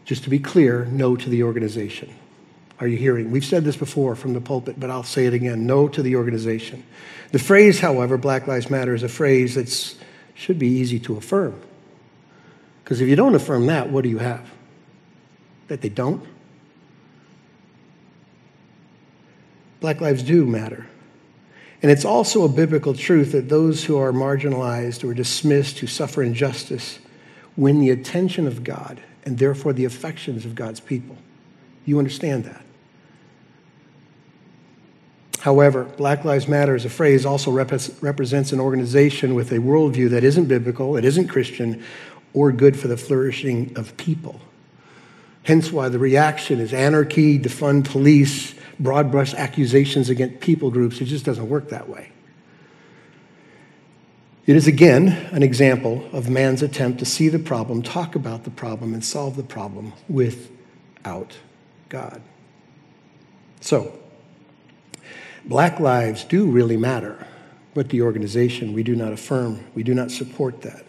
Just 0.05 0.23
to 0.23 0.31
be 0.31 0.39
clear, 0.39 0.85
no 0.85 1.15
to 1.15 1.29
the 1.29 1.43
organization. 1.43 2.11
Are 2.79 2.87
you 2.87 2.97
hearing? 2.97 3.29
We've 3.29 3.45
said 3.45 3.63
this 3.63 3.77
before 3.77 4.15
from 4.15 4.33
the 4.33 4.41
pulpit, 4.41 4.79
but 4.79 4.89
I'll 4.89 5.03
say 5.03 5.27
it 5.27 5.35
again 5.35 5.67
no 5.67 5.87
to 5.87 6.01
the 6.01 6.15
organization. 6.15 6.83
The 7.31 7.37
phrase, 7.37 7.79
however, 7.79 8.17
Black 8.17 8.47
Lives 8.47 8.71
Matter, 8.71 8.95
is 8.95 9.03
a 9.03 9.09
phrase 9.09 9.53
that 9.53 9.95
should 10.33 10.57
be 10.57 10.67
easy 10.67 10.99
to 11.01 11.15
affirm. 11.15 11.61
Because 12.83 13.01
if 13.01 13.07
you 13.07 13.15
don't 13.15 13.35
affirm 13.35 13.67
that, 13.67 13.89
what 13.89 14.03
do 14.03 14.09
you 14.09 14.17
have? 14.17 14.49
That 15.67 15.81
they 15.81 15.89
don't? 15.89 16.25
Black 19.79 20.01
lives 20.01 20.23
do 20.23 20.45
matter. 20.45 20.87
And 21.81 21.91
it's 21.91 22.05
also 22.05 22.43
a 22.43 22.49
biblical 22.49 22.93
truth 22.93 23.31
that 23.31 23.49
those 23.49 23.83
who 23.83 23.97
are 23.97 24.11
marginalized 24.11 25.03
or 25.03 25.13
dismissed, 25.13 25.79
who 25.79 25.87
suffer 25.87 26.21
injustice, 26.21 26.99
win 27.57 27.79
the 27.79 27.89
attention 27.89 28.45
of 28.45 28.63
God 28.63 29.01
and 29.25 29.37
therefore 29.37 29.73
the 29.73 29.85
affections 29.85 30.45
of 30.45 30.53
God's 30.53 30.79
people. 30.79 31.17
You 31.85 31.97
understand 31.97 32.45
that? 32.45 32.61
However, 35.39 35.85
Black 35.85 36.23
Lives 36.23 36.47
Matter 36.47 36.75
as 36.75 36.85
a 36.85 36.89
phrase 36.89 37.25
also 37.25 37.49
rep- 37.49 37.71
represents 38.01 38.51
an 38.51 38.59
organization 38.59 39.33
with 39.33 39.51
a 39.51 39.57
worldview 39.57 40.11
that 40.11 40.23
isn't 40.23 40.45
biblical, 40.45 40.95
it 40.95 41.03
isn't 41.03 41.29
Christian, 41.29 41.83
or 42.33 42.51
good 42.51 42.77
for 42.77 42.87
the 42.87 42.97
flourishing 42.97 43.77
of 43.77 43.95
people. 43.97 44.39
Hence 45.43 45.71
why 45.71 45.89
the 45.89 45.99
reaction 45.99 46.59
is 46.59 46.73
anarchy, 46.73 47.39
defund 47.39 47.89
police, 47.89 48.53
broad 48.79 49.11
brush 49.11 49.33
accusations 49.33 50.09
against 50.09 50.39
people 50.39 50.69
groups. 50.71 51.01
It 51.01 51.05
just 51.05 51.25
doesn't 51.25 51.49
work 51.49 51.69
that 51.69 51.89
way. 51.89 52.11
It 54.45 54.55
is 54.55 54.67
again 54.67 55.09
an 55.31 55.43
example 55.43 56.07
of 56.11 56.29
man's 56.29 56.61
attempt 56.61 56.99
to 56.99 57.05
see 57.05 57.29
the 57.29 57.39
problem, 57.39 57.81
talk 57.81 58.15
about 58.15 58.43
the 58.43 58.49
problem, 58.49 58.93
and 58.93 59.03
solve 59.03 59.35
the 59.35 59.43
problem 59.43 59.93
without 60.09 61.37
God. 61.89 62.21
So, 63.61 63.99
black 65.45 65.79
lives 65.79 66.23
do 66.23 66.49
really 66.49 66.77
matter, 66.77 67.27
but 67.75 67.89
the 67.89 68.01
organization, 68.01 68.73
we 68.73 68.81
do 68.81 68.95
not 68.95 69.13
affirm, 69.13 69.63
we 69.75 69.83
do 69.83 69.93
not 69.93 70.09
support 70.09 70.61
that. 70.63 70.85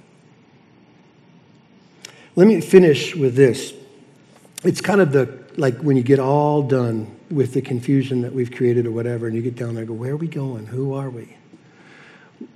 Let 2.34 2.46
me 2.46 2.60
finish 2.60 3.14
with 3.14 3.34
this. 3.34 3.74
It's 4.64 4.80
kind 4.80 5.00
of 5.00 5.12
the, 5.12 5.42
like 5.56 5.78
when 5.80 5.96
you 5.96 6.02
get 6.02 6.18
all 6.18 6.62
done 6.62 7.14
with 7.30 7.52
the 7.52 7.60
confusion 7.60 8.22
that 8.22 8.32
we've 8.32 8.50
created 8.50 8.86
or 8.86 8.90
whatever, 8.90 9.26
and 9.26 9.36
you 9.36 9.42
get 9.42 9.56
down 9.56 9.74
there 9.74 9.82
and 9.82 9.88
go, 9.88 9.94
where 9.94 10.12
are 10.12 10.16
we 10.16 10.28
going? 10.28 10.66
Who 10.66 10.94
are 10.94 11.10
we? 11.10 11.36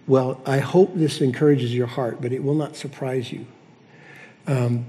Well, 0.07 0.41
I 0.47 0.59
hope 0.59 0.95
this 0.95 1.21
encourages 1.21 1.75
your 1.75 1.87
heart, 1.87 2.21
but 2.21 2.33
it 2.33 2.43
will 2.43 2.55
not 2.55 2.77
surprise 2.77 3.31
you. 3.31 3.47
Um, 4.47 4.87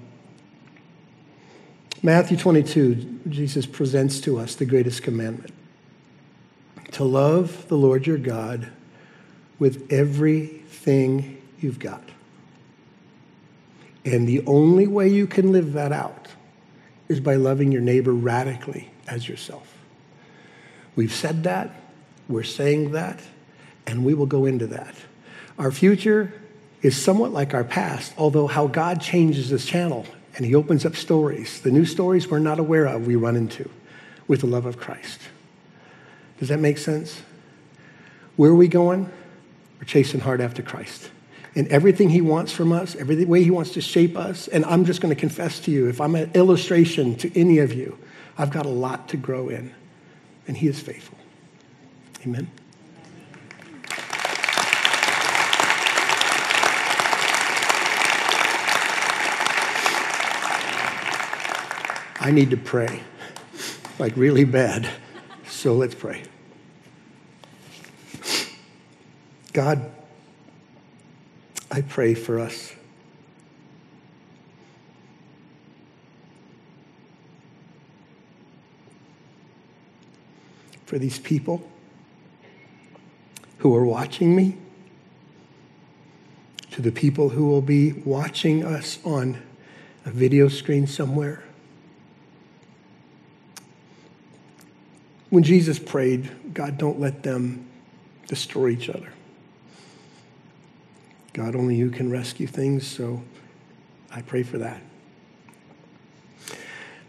Matthew 2.04 2.38
22, 2.38 3.22
Jesus 3.28 3.66
presents 3.66 4.22
to 4.22 4.38
us 4.38 4.56
the 4.56 4.66
greatest 4.66 5.04
commandment 5.04 5.54
to 6.92 7.04
love 7.04 7.68
the 7.68 7.78
Lord 7.78 8.08
your 8.08 8.18
God 8.18 8.72
with 9.60 9.92
everything 9.92 11.42
you've 11.60 11.80
got. 11.80 12.04
And 14.08 14.26
the 14.26 14.42
only 14.46 14.88
way 14.88 15.10
you 15.10 15.28
can 15.28 15.52
live 15.52 15.74
that 15.74 15.92
out 15.92 16.30
is 17.10 17.20
by 17.20 17.36
loving 17.36 17.74
your 17.74 17.82
neighbor 17.82 18.14
radically 18.14 18.90
as 19.06 19.28
yourself. 19.28 19.78
We've 20.96 21.12
said 21.12 21.44
that, 21.44 21.72
we're 22.30 22.44
saying 22.44 22.94
that, 22.94 23.20
and 23.86 24.06
we 24.06 24.14
will 24.14 24.26
go 24.26 24.46
into 24.46 24.66
that. 24.68 24.96
Our 25.60 25.74
future 25.74 26.32
is 26.82 26.96
somewhat 26.96 27.34
like 27.34 27.54
our 27.54 27.66
past, 27.66 28.14
although 28.18 28.48
how 28.48 28.68
God 28.68 29.02
changes 29.02 29.50
this 29.50 29.66
channel 29.66 30.06
and 30.38 30.46
He 30.46 30.56
opens 30.56 30.86
up 30.86 30.96
stories, 30.96 31.60
the 31.60 31.72
new 31.72 31.84
stories 31.84 32.30
we're 32.30 32.40
not 32.40 32.60
aware 32.60 32.86
of, 32.86 33.08
we 33.08 33.18
run 33.18 33.36
into 33.36 33.70
with 34.26 34.40
the 34.40 34.48
love 34.48 34.66
of 34.66 34.78
Christ. 34.78 35.20
Does 36.40 36.48
that 36.48 36.60
make 36.60 36.78
sense? 36.78 37.24
Where 38.38 38.52
are 38.52 38.56
we 38.56 38.70
going? 38.70 39.12
We're 39.80 39.86
chasing 39.86 40.22
hard 40.22 40.40
after 40.40 40.62
Christ 40.62 41.12
and 41.58 41.68
everything 41.70 42.12
He 42.12 42.22
wants 42.22 42.52
from 42.52 42.72
us, 42.72 42.96
every 42.96 43.26
way 43.26 43.44
He 43.44 43.50
wants 43.50 43.72
to 43.72 43.82
shape 43.82 44.16
us. 44.16 44.48
And 44.48 44.64
I'm 44.66 44.86
just 44.86 45.02
going 45.02 45.14
to 45.14 45.20
confess 45.20 45.60
to 45.62 45.72
you 45.72 45.90
if 45.90 46.00
I'm 46.00 46.14
an 46.14 46.30
illustration 46.36 47.16
to 47.16 47.38
any 47.40 47.58
of 47.58 47.74
you, 47.74 47.98
I've 48.38 48.52
got 48.52 48.68
a 48.68 48.70
lot 48.70 49.10
to 49.10 49.18
grow 49.18 49.50
in. 49.50 49.74
And 50.48 50.56
He 50.56 50.68
is 50.68 50.80
faithful. 50.80 51.18
Amen. 52.24 52.48
I 62.20 62.30
need 62.30 62.52
to 62.52 62.58
pray, 62.58 63.02
like 63.98 64.16
really 64.16 64.44
bad. 64.44 64.88
So 65.48 65.74
let's 65.74 65.96
pray. 65.96 66.22
God, 69.54 69.90
I 71.70 71.82
pray 71.82 72.14
for 72.14 72.40
us. 72.40 72.74
For 80.86 80.98
these 80.98 81.20
people 81.20 81.68
who 83.58 83.76
are 83.76 83.86
watching 83.86 84.36
me, 84.36 84.56
to 86.72 86.82
the 86.82 86.92
people 86.92 87.30
who 87.30 87.48
will 87.48 87.62
be 87.62 87.92
watching 87.92 88.64
us 88.64 89.00
on 89.04 89.42
a 90.06 90.12
video 90.12 90.48
screen 90.48 90.86
somewhere. 90.86 91.44
When 95.30 95.44
Jesus 95.44 95.80
prayed, 95.80 96.54
God, 96.54 96.78
don't 96.78 97.00
let 97.00 97.24
them 97.24 97.68
destroy 98.28 98.70
each 98.70 98.90
other. 98.90 99.12
God, 101.38 101.56
only 101.56 101.76
you 101.76 101.92
can 101.92 102.10
rescue 102.10 102.48
things, 102.48 102.88
so 102.88 103.22
I 104.12 104.24
pray 104.24 104.42
for 104.42 104.58
that. 104.58 104.82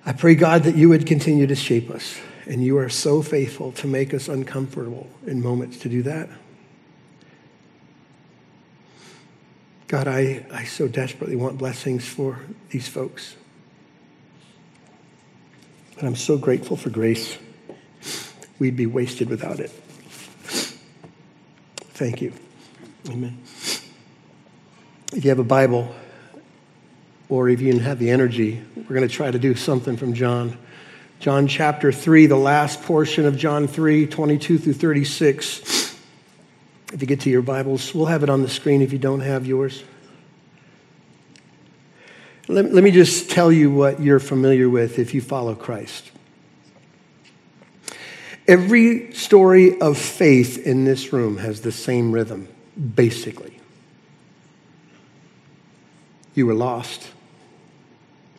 I 0.04 0.12
pray, 0.12 0.34
God, 0.34 0.64
that 0.64 0.76
you 0.76 0.90
would 0.90 1.06
continue 1.06 1.46
to 1.46 1.54
shape 1.54 1.88
us. 1.90 2.20
And 2.44 2.62
you 2.62 2.76
are 2.76 2.90
so 2.90 3.22
faithful 3.22 3.72
to 3.72 3.86
make 3.86 4.12
us 4.12 4.28
uncomfortable 4.28 5.08
in 5.26 5.42
moments 5.42 5.78
to 5.78 5.88
do 5.88 6.02
that. 6.02 6.28
God, 9.86 10.06
I, 10.06 10.44
I 10.52 10.64
so 10.64 10.88
desperately 10.88 11.36
want 11.36 11.56
blessings 11.56 12.06
for 12.06 12.40
these 12.68 12.86
folks. 12.86 13.34
And 15.98 16.06
I'm 16.06 16.16
so 16.16 16.36
grateful 16.36 16.76
for 16.76 16.90
grace. 16.90 17.38
We'd 18.58 18.76
be 18.76 18.84
wasted 18.84 19.30
without 19.30 19.58
it. 19.58 19.70
Thank 21.94 22.20
you. 22.20 22.34
Amen. 23.08 23.38
If 25.12 25.24
you 25.24 25.30
have 25.30 25.38
a 25.38 25.44
Bible, 25.44 25.94
or 27.30 27.48
if 27.48 27.60
you 27.60 27.78
have 27.78 27.98
the 27.98 28.10
energy, 28.10 28.62
we're 28.76 28.94
going 28.94 29.08
to 29.08 29.08
try 29.08 29.30
to 29.30 29.38
do 29.38 29.54
something 29.54 29.96
from 29.96 30.12
John. 30.12 30.58
John 31.18 31.48
chapter 31.48 31.90
3, 31.92 32.26
the 32.26 32.36
last 32.36 32.82
portion 32.82 33.24
of 33.24 33.36
John 33.36 33.66
3, 33.66 34.06
22 34.06 34.58
through 34.58 34.72
36. 34.74 35.96
If 36.92 37.00
you 37.00 37.06
get 37.06 37.20
to 37.20 37.30
your 37.30 37.42
Bibles, 37.42 37.94
we'll 37.94 38.06
have 38.06 38.22
it 38.22 38.30
on 38.30 38.42
the 38.42 38.48
screen 38.48 38.82
if 38.82 38.92
you 38.92 38.98
don't 38.98 39.20
have 39.20 39.46
yours. 39.46 39.82
Let, 42.46 42.72
let 42.72 42.84
me 42.84 42.90
just 42.90 43.30
tell 43.30 43.50
you 43.50 43.70
what 43.70 44.00
you're 44.00 44.20
familiar 44.20 44.68
with 44.68 44.98
if 44.98 45.14
you 45.14 45.20
follow 45.20 45.54
Christ. 45.54 46.10
Every 48.46 49.12
story 49.12 49.78
of 49.80 49.98
faith 49.98 50.66
in 50.66 50.84
this 50.84 51.12
room 51.12 51.38
has 51.38 51.60
the 51.60 51.72
same 51.72 52.12
rhythm, 52.12 52.48
basically. 52.94 53.57
You 56.38 56.46
were 56.46 56.54
lost, 56.54 57.10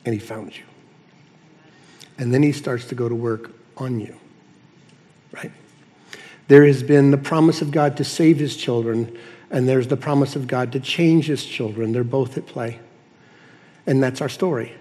and 0.06 0.14
He 0.14 0.22
found 0.22 0.56
you. 0.56 0.64
And 2.18 2.34
then 2.34 2.42
He 2.42 2.54
starts 2.54 2.86
to 2.86 2.96
go 2.96 3.10
to 3.10 3.14
work 3.14 3.52
on 3.76 4.00
you, 4.00 4.16
right? 5.34 5.52
There 6.48 6.66
has 6.66 6.82
been 6.82 7.12
the 7.12 7.18
promise 7.18 7.62
of 7.62 7.72
God 7.72 7.98
to 7.98 8.06
save 8.06 8.38
His 8.38 8.56
children, 8.56 9.18
and 9.52 9.68
there's 9.68 9.90
the 9.90 9.98
promise 9.98 10.38
of 10.38 10.48
God 10.48 10.72
to 10.72 10.80
change 10.80 11.26
His 11.26 11.46
children. 11.46 11.92
They're 11.92 12.06
both 12.06 12.38
at 12.38 12.46
play. 12.46 12.80
And 13.86 14.02
that's 14.02 14.22
our 14.22 14.30
story. 14.30 14.72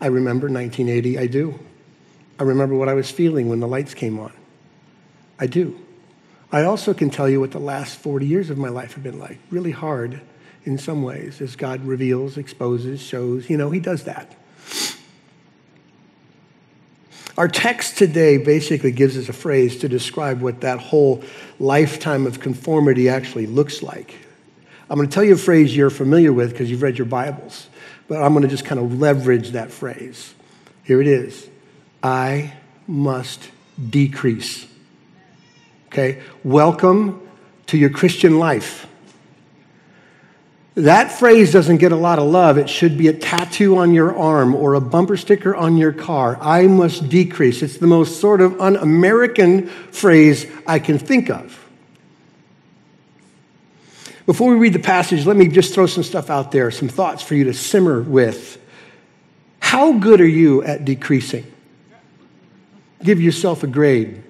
I 0.00 0.06
remember 0.06 0.46
1980, 0.46 1.18
I 1.18 1.26
do. 1.26 1.58
I 2.38 2.44
remember 2.44 2.76
what 2.76 2.88
I 2.88 2.94
was 2.94 3.10
feeling 3.10 3.48
when 3.48 3.58
the 3.58 3.66
lights 3.66 3.92
came 3.92 4.20
on. 4.20 4.32
I 5.40 5.48
do. 5.48 5.80
I 6.52 6.62
also 6.62 6.94
can 6.94 7.10
tell 7.10 7.28
you 7.28 7.40
what 7.40 7.50
the 7.50 7.58
last 7.58 7.98
40 7.98 8.24
years 8.24 8.50
of 8.50 8.56
my 8.56 8.68
life 8.68 8.94
have 8.94 9.02
been 9.02 9.18
like. 9.18 9.40
Really 9.50 9.72
hard 9.72 10.20
in 10.64 10.78
some 10.78 11.02
ways 11.02 11.40
as 11.40 11.56
God 11.56 11.84
reveals, 11.84 12.36
exposes, 12.36 13.00
shows. 13.00 13.48
You 13.48 13.56
know, 13.56 13.70
He 13.70 13.80
does 13.80 14.04
that. 14.04 14.36
Our 17.38 17.48
text 17.48 17.96
today 17.96 18.36
basically 18.36 18.92
gives 18.92 19.16
us 19.16 19.28
a 19.28 19.32
phrase 19.32 19.78
to 19.78 19.88
describe 19.88 20.42
what 20.42 20.60
that 20.60 20.78
whole 20.78 21.22
lifetime 21.58 22.26
of 22.26 22.40
conformity 22.40 23.08
actually 23.08 23.46
looks 23.46 23.82
like. 23.82 24.14
I'm 24.90 24.96
going 24.96 25.08
to 25.08 25.14
tell 25.14 25.24
you 25.24 25.34
a 25.34 25.38
phrase 25.38 25.74
you're 25.74 25.88
familiar 25.88 26.32
with 26.32 26.50
because 26.50 26.70
you've 26.70 26.82
read 26.82 26.98
your 26.98 27.06
Bibles 27.06 27.68
but 28.10 28.20
I'm 28.20 28.32
going 28.32 28.42
to 28.42 28.48
just 28.48 28.64
kind 28.64 28.80
of 28.80 28.98
leverage 28.98 29.50
that 29.50 29.70
phrase. 29.70 30.34
Here 30.82 31.00
it 31.00 31.06
is 31.06 31.48
I 32.02 32.54
must 32.88 33.50
decrease. 33.88 34.66
Okay? 35.86 36.20
Welcome 36.42 37.26
to 37.68 37.78
your 37.78 37.90
Christian 37.90 38.40
life. 38.40 38.88
That 40.80 41.12
phrase 41.12 41.52
doesn't 41.52 41.76
get 41.76 41.92
a 41.92 41.96
lot 41.96 42.18
of 42.18 42.24
love. 42.24 42.56
It 42.56 42.70
should 42.70 42.96
be 42.96 43.08
a 43.08 43.12
tattoo 43.12 43.76
on 43.76 43.92
your 43.92 44.16
arm 44.16 44.54
or 44.54 44.74
a 44.74 44.80
bumper 44.80 45.16
sticker 45.16 45.54
on 45.54 45.76
your 45.76 45.92
car. 45.92 46.38
I 46.40 46.66
must 46.68 47.08
decrease. 47.10 47.62
It's 47.62 47.76
the 47.76 47.86
most 47.86 48.20
sort 48.20 48.40
of 48.40 48.58
un 48.60 48.76
American 48.76 49.66
phrase 49.66 50.46
I 50.66 50.78
can 50.78 50.98
think 50.98 51.28
of. 51.28 51.56
Before 54.24 54.50
we 54.50 54.56
read 54.56 54.72
the 54.72 54.78
passage, 54.78 55.26
let 55.26 55.36
me 55.36 55.48
just 55.48 55.74
throw 55.74 55.86
some 55.86 56.02
stuff 56.02 56.30
out 56.30 56.50
there, 56.50 56.70
some 56.70 56.88
thoughts 56.88 57.22
for 57.22 57.34
you 57.34 57.44
to 57.44 57.52
simmer 57.52 58.00
with. 58.00 58.58
How 59.58 59.92
good 59.92 60.20
are 60.20 60.26
you 60.26 60.62
at 60.62 60.84
decreasing? 60.86 61.44
Give 63.02 63.20
yourself 63.20 63.62
a 63.62 63.66
grade. 63.66 64.22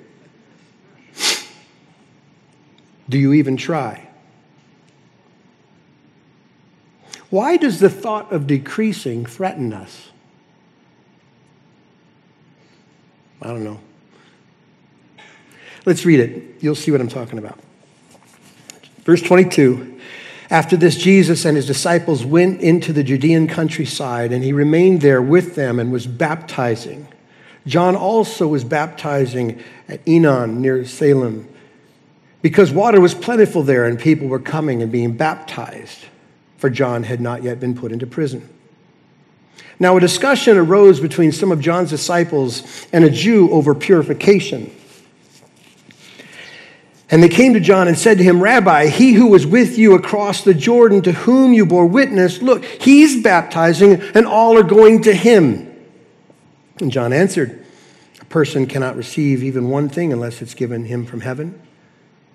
Do 3.09 3.19
you 3.19 3.35
even 3.35 3.57
try? 3.57 4.10
Why 7.31 7.57
does 7.57 7.81
the 7.81 7.89
thought 7.89 8.33
of 8.33 8.47
decreasing 8.47 9.25
threaten 9.25 9.73
us? 9.73 10.11
I 13.41 13.49
don't 13.49 13.65
know. 13.65 13.81
Let's 15.87 16.05
read 16.05 16.21
it. 16.21 16.63
You'll 16.63 16.75
see 16.75 16.91
what 16.91 17.01
I'm 17.01 17.09
talking 17.09 17.39
about. 17.39 17.59
Verse 19.05 19.23
22 19.23 19.99
After 20.51 20.77
this, 20.77 20.97
Jesus 20.97 21.45
and 21.45 21.57
his 21.57 21.67
disciples 21.67 22.25
went 22.25 22.61
into 22.61 22.93
the 22.93 23.03
Judean 23.03 23.47
countryside, 23.47 24.33
and 24.33 24.45
he 24.45 24.53
remained 24.53 25.01
there 25.01 25.23
with 25.23 25.55
them 25.55 25.79
and 25.79 25.91
was 25.91 26.07
baptizing. 26.07 27.09
John 27.67 27.97
also 27.97 28.49
was 28.49 28.65
baptizing 28.65 29.63
at 29.89 30.05
Aenon 30.05 30.61
near 30.61 30.85
Salim 30.85 31.49
because 32.43 32.73
water 32.73 33.01
was 33.01 33.15
plentiful 33.15 33.63
there 33.63 33.85
and 33.85 33.99
people 33.99 34.29
were 34.29 34.39
coming 34.39 34.83
and 34.83 34.91
being 34.91 35.17
baptized, 35.17 36.07
for 36.61 36.69
John 36.69 37.05
had 37.05 37.21
not 37.21 37.43
yet 37.43 37.59
been 37.59 37.75
put 37.75 37.91
into 37.91 38.07
prison. 38.07 38.47
Now, 39.79 39.97
a 39.97 40.01
discussion 40.01 40.59
arose 40.59 41.01
between 41.01 41.33
some 41.33 41.51
of 41.51 41.61
John's 41.61 41.89
disciples 41.89 42.87
and 42.93 43.03
a 43.03 43.09
Jew 43.09 43.51
over 43.51 43.75
purification. 43.75 44.71
And 47.11 47.23
they 47.23 47.31
came 47.31 47.55
to 47.55 47.61
John 47.61 47.89
and 47.89 47.99
said 47.99 48.19
to 48.19 48.25
him, 48.25 48.43
Rabbi, 48.43 48.89
he 48.89 49.15
who 49.15 49.29
was 49.29 49.47
with 49.47 49.79
you 49.79 49.95
across 49.95 50.45
the 50.45 50.53
Jordan, 50.53 51.01
to 51.03 51.13
whom 51.13 51.55
you 51.55 51.65
bore 51.65 51.87
witness, 51.87 52.43
look, 52.43 52.63
he's 52.63 53.23
baptizing, 53.23 54.03
and 54.15 54.27
all 54.27 54.57
are 54.59 54.63
going 54.63 55.03
to 55.03 55.15
him. 55.15 55.67
And 56.79 56.93
John 56.93 57.15
answered, 57.15 57.65
A 58.21 58.27
person 58.27 58.67
cannot 58.67 58.97
receive 58.97 59.43
even 59.43 59.71
one 59.71 59.89
thing 59.89 60.13
unless 60.13 60.43
it's 60.43 60.55
given 60.55 60.85
him 60.85 61.07
from 61.07 61.23
heaven. 61.23 61.61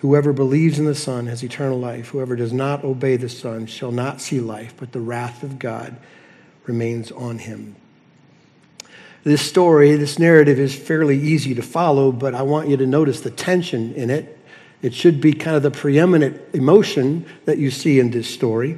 Whoever 0.00 0.32
believes 0.32 0.78
in 0.78 0.84
the 0.84 0.94
Son 0.94 1.26
has 1.26 1.42
eternal 1.42 1.78
life. 1.78 2.08
Whoever 2.08 2.36
does 2.36 2.52
not 2.52 2.84
obey 2.84 3.16
the 3.16 3.28
Son 3.28 3.66
shall 3.66 3.92
not 3.92 4.20
see 4.20 4.40
life, 4.40 4.74
but 4.76 4.92
the 4.92 5.00
wrath 5.00 5.42
of 5.42 5.58
God 5.58 5.96
remains 6.64 7.10
on 7.12 7.38
him. 7.38 7.76
This 9.22 9.40
story, 9.40 9.96
this 9.96 10.18
narrative 10.18 10.58
is 10.58 10.74
fairly 10.74 11.18
easy 11.18 11.54
to 11.54 11.62
follow, 11.62 12.12
but 12.12 12.34
I 12.34 12.42
want 12.42 12.68
you 12.68 12.76
to 12.76 12.86
notice 12.86 13.20
the 13.20 13.30
tension 13.30 13.94
in 13.94 14.10
it 14.10 14.34
it 14.84 14.92
should 14.92 15.18
be 15.18 15.32
kind 15.32 15.56
of 15.56 15.62
the 15.62 15.70
preeminent 15.70 16.38
emotion 16.54 17.24
that 17.46 17.56
you 17.56 17.70
see 17.70 17.98
in 17.98 18.10
this 18.10 18.28
story. 18.28 18.76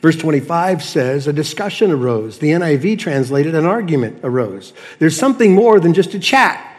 Verse 0.00 0.16
25 0.16 0.82
says, 0.82 1.26
A 1.26 1.32
discussion 1.34 1.90
arose. 1.90 2.38
The 2.38 2.52
NIV 2.52 2.98
translated, 2.98 3.54
an 3.54 3.66
argument 3.66 4.20
arose. 4.22 4.72
There's 4.98 5.14
something 5.14 5.54
more 5.54 5.78
than 5.78 5.92
just 5.92 6.14
a 6.14 6.18
chat, 6.18 6.74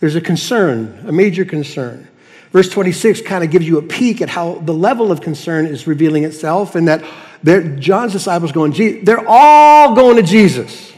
there's 0.00 0.16
a 0.16 0.20
concern, 0.20 1.04
a 1.06 1.12
major 1.12 1.44
concern. 1.44 2.08
Verse 2.52 2.68
26 2.68 3.22
kind 3.22 3.44
of 3.44 3.50
gives 3.50 3.66
you 3.66 3.78
a 3.78 3.82
peek 3.82 4.20
at 4.20 4.28
how 4.28 4.54
the 4.54 4.74
level 4.74 5.12
of 5.12 5.20
concern 5.20 5.66
is 5.66 5.86
revealing 5.86 6.24
itself, 6.24 6.74
and 6.74 6.88
that 6.88 7.78
John's 7.78 8.12
disciples 8.12 8.52
going, 8.52 8.72
they're 9.04 9.24
all 9.28 9.94
going 9.94 10.16
to 10.16 10.22
Jesus. 10.22 10.92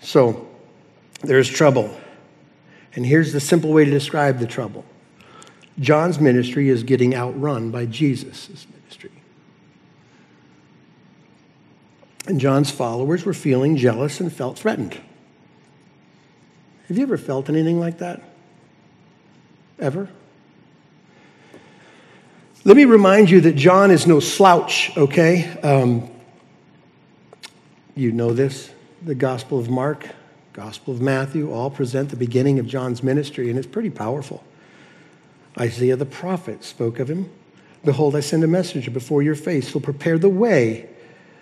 So 0.00 0.48
there's 1.22 1.48
trouble. 1.48 1.96
And 2.94 3.06
here's 3.06 3.32
the 3.32 3.40
simple 3.40 3.72
way 3.72 3.84
to 3.84 3.90
describe 3.90 4.38
the 4.38 4.46
trouble 4.46 4.84
John's 5.78 6.18
ministry 6.18 6.70
is 6.70 6.82
getting 6.82 7.14
outrun 7.14 7.70
by 7.70 7.86
Jesus' 7.86 8.48
ministry. 8.72 9.12
And 12.26 12.40
John's 12.40 12.72
followers 12.72 13.24
were 13.24 13.34
feeling 13.34 13.76
jealous 13.76 14.18
and 14.18 14.32
felt 14.32 14.58
threatened. 14.58 15.00
Have 16.88 16.96
you 16.96 17.04
ever 17.04 17.18
felt 17.18 17.48
anything 17.48 17.78
like 17.78 17.98
that? 17.98 18.22
Ever? 19.78 20.08
Let 22.66 22.76
me 22.76 22.84
remind 22.84 23.30
you 23.30 23.42
that 23.42 23.54
John 23.54 23.92
is 23.92 24.08
no 24.08 24.18
slouch, 24.18 24.90
okay? 24.96 25.48
Um, 25.60 26.10
you 27.94 28.10
know 28.10 28.32
this. 28.32 28.72
The 29.04 29.14
Gospel 29.14 29.60
of 29.60 29.70
Mark, 29.70 30.08
Gospel 30.52 30.92
of 30.92 31.00
Matthew 31.00 31.52
all 31.52 31.70
present 31.70 32.10
the 32.10 32.16
beginning 32.16 32.58
of 32.58 32.66
John's 32.66 33.04
ministry, 33.04 33.50
and 33.50 33.56
it's 33.56 33.68
pretty 33.68 33.90
powerful. 33.90 34.42
Isaiah 35.56 35.94
the 35.94 36.06
prophet 36.06 36.64
spoke 36.64 36.98
of 36.98 37.08
him. 37.08 37.30
Behold, 37.84 38.16
I 38.16 38.20
send 38.20 38.42
a 38.42 38.48
messenger 38.48 38.90
before 38.90 39.22
your 39.22 39.36
face 39.36 39.70
who'll 39.70 39.80
prepare 39.80 40.18
the 40.18 40.28
way. 40.28 40.88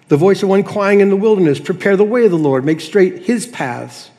The 0.08 0.18
voice 0.18 0.42
of 0.42 0.50
one 0.50 0.62
crying 0.62 1.00
in 1.00 1.08
the 1.08 1.16
wilderness, 1.16 1.58
prepare 1.58 1.96
the 1.96 2.04
way 2.04 2.26
of 2.26 2.32
the 2.32 2.36
Lord, 2.36 2.66
make 2.66 2.82
straight 2.82 3.22
his 3.22 3.46
paths. 3.46 4.10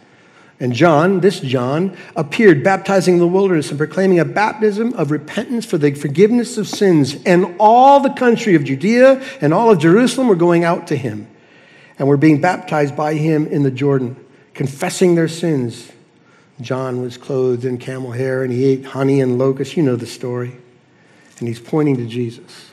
And 0.59 0.71
John, 0.73 1.19
this 1.19 1.41
John, 1.41 1.97
appeared 2.15 2.63
baptizing 2.63 3.15
in 3.15 3.19
the 3.19 3.27
wilderness 3.27 3.69
and 3.71 3.77
proclaiming 3.77 4.19
a 4.19 4.25
baptism 4.25 4.93
of 4.93 5.11
repentance 5.11 5.65
for 5.65 5.77
the 5.77 5.93
forgiveness 5.93 6.57
of 6.57 6.67
sins. 6.67 7.17
And 7.25 7.55
all 7.59 7.99
the 7.99 8.11
country 8.11 8.55
of 8.55 8.63
Judea 8.63 9.21
and 9.41 9.53
all 9.53 9.71
of 9.71 9.79
Jerusalem 9.79 10.29
were 10.29 10.35
going 10.35 10.63
out 10.63 10.87
to 10.87 10.95
him 10.95 11.27
and 11.99 12.07
were 12.07 12.17
being 12.17 12.39
baptized 12.39 12.95
by 12.95 13.15
him 13.15 13.47
in 13.47 13.63
the 13.63 13.71
Jordan, 13.71 14.15
confessing 14.53 15.15
their 15.15 15.27
sins. 15.27 15.91
John 16.61 17.01
was 17.01 17.17
clothed 17.17 17.65
in 17.65 17.77
camel 17.77 18.11
hair 18.11 18.43
and 18.43 18.51
he 18.51 18.63
ate 18.63 18.85
honey 18.85 19.19
and 19.19 19.37
locusts. 19.37 19.75
You 19.75 19.83
know 19.83 19.97
the 19.97 20.05
story. 20.05 20.55
And 21.39 21.49
he's 21.49 21.59
pointing 21.59 21.97
to 21.97 22.05
Jesus. 22.05 22.71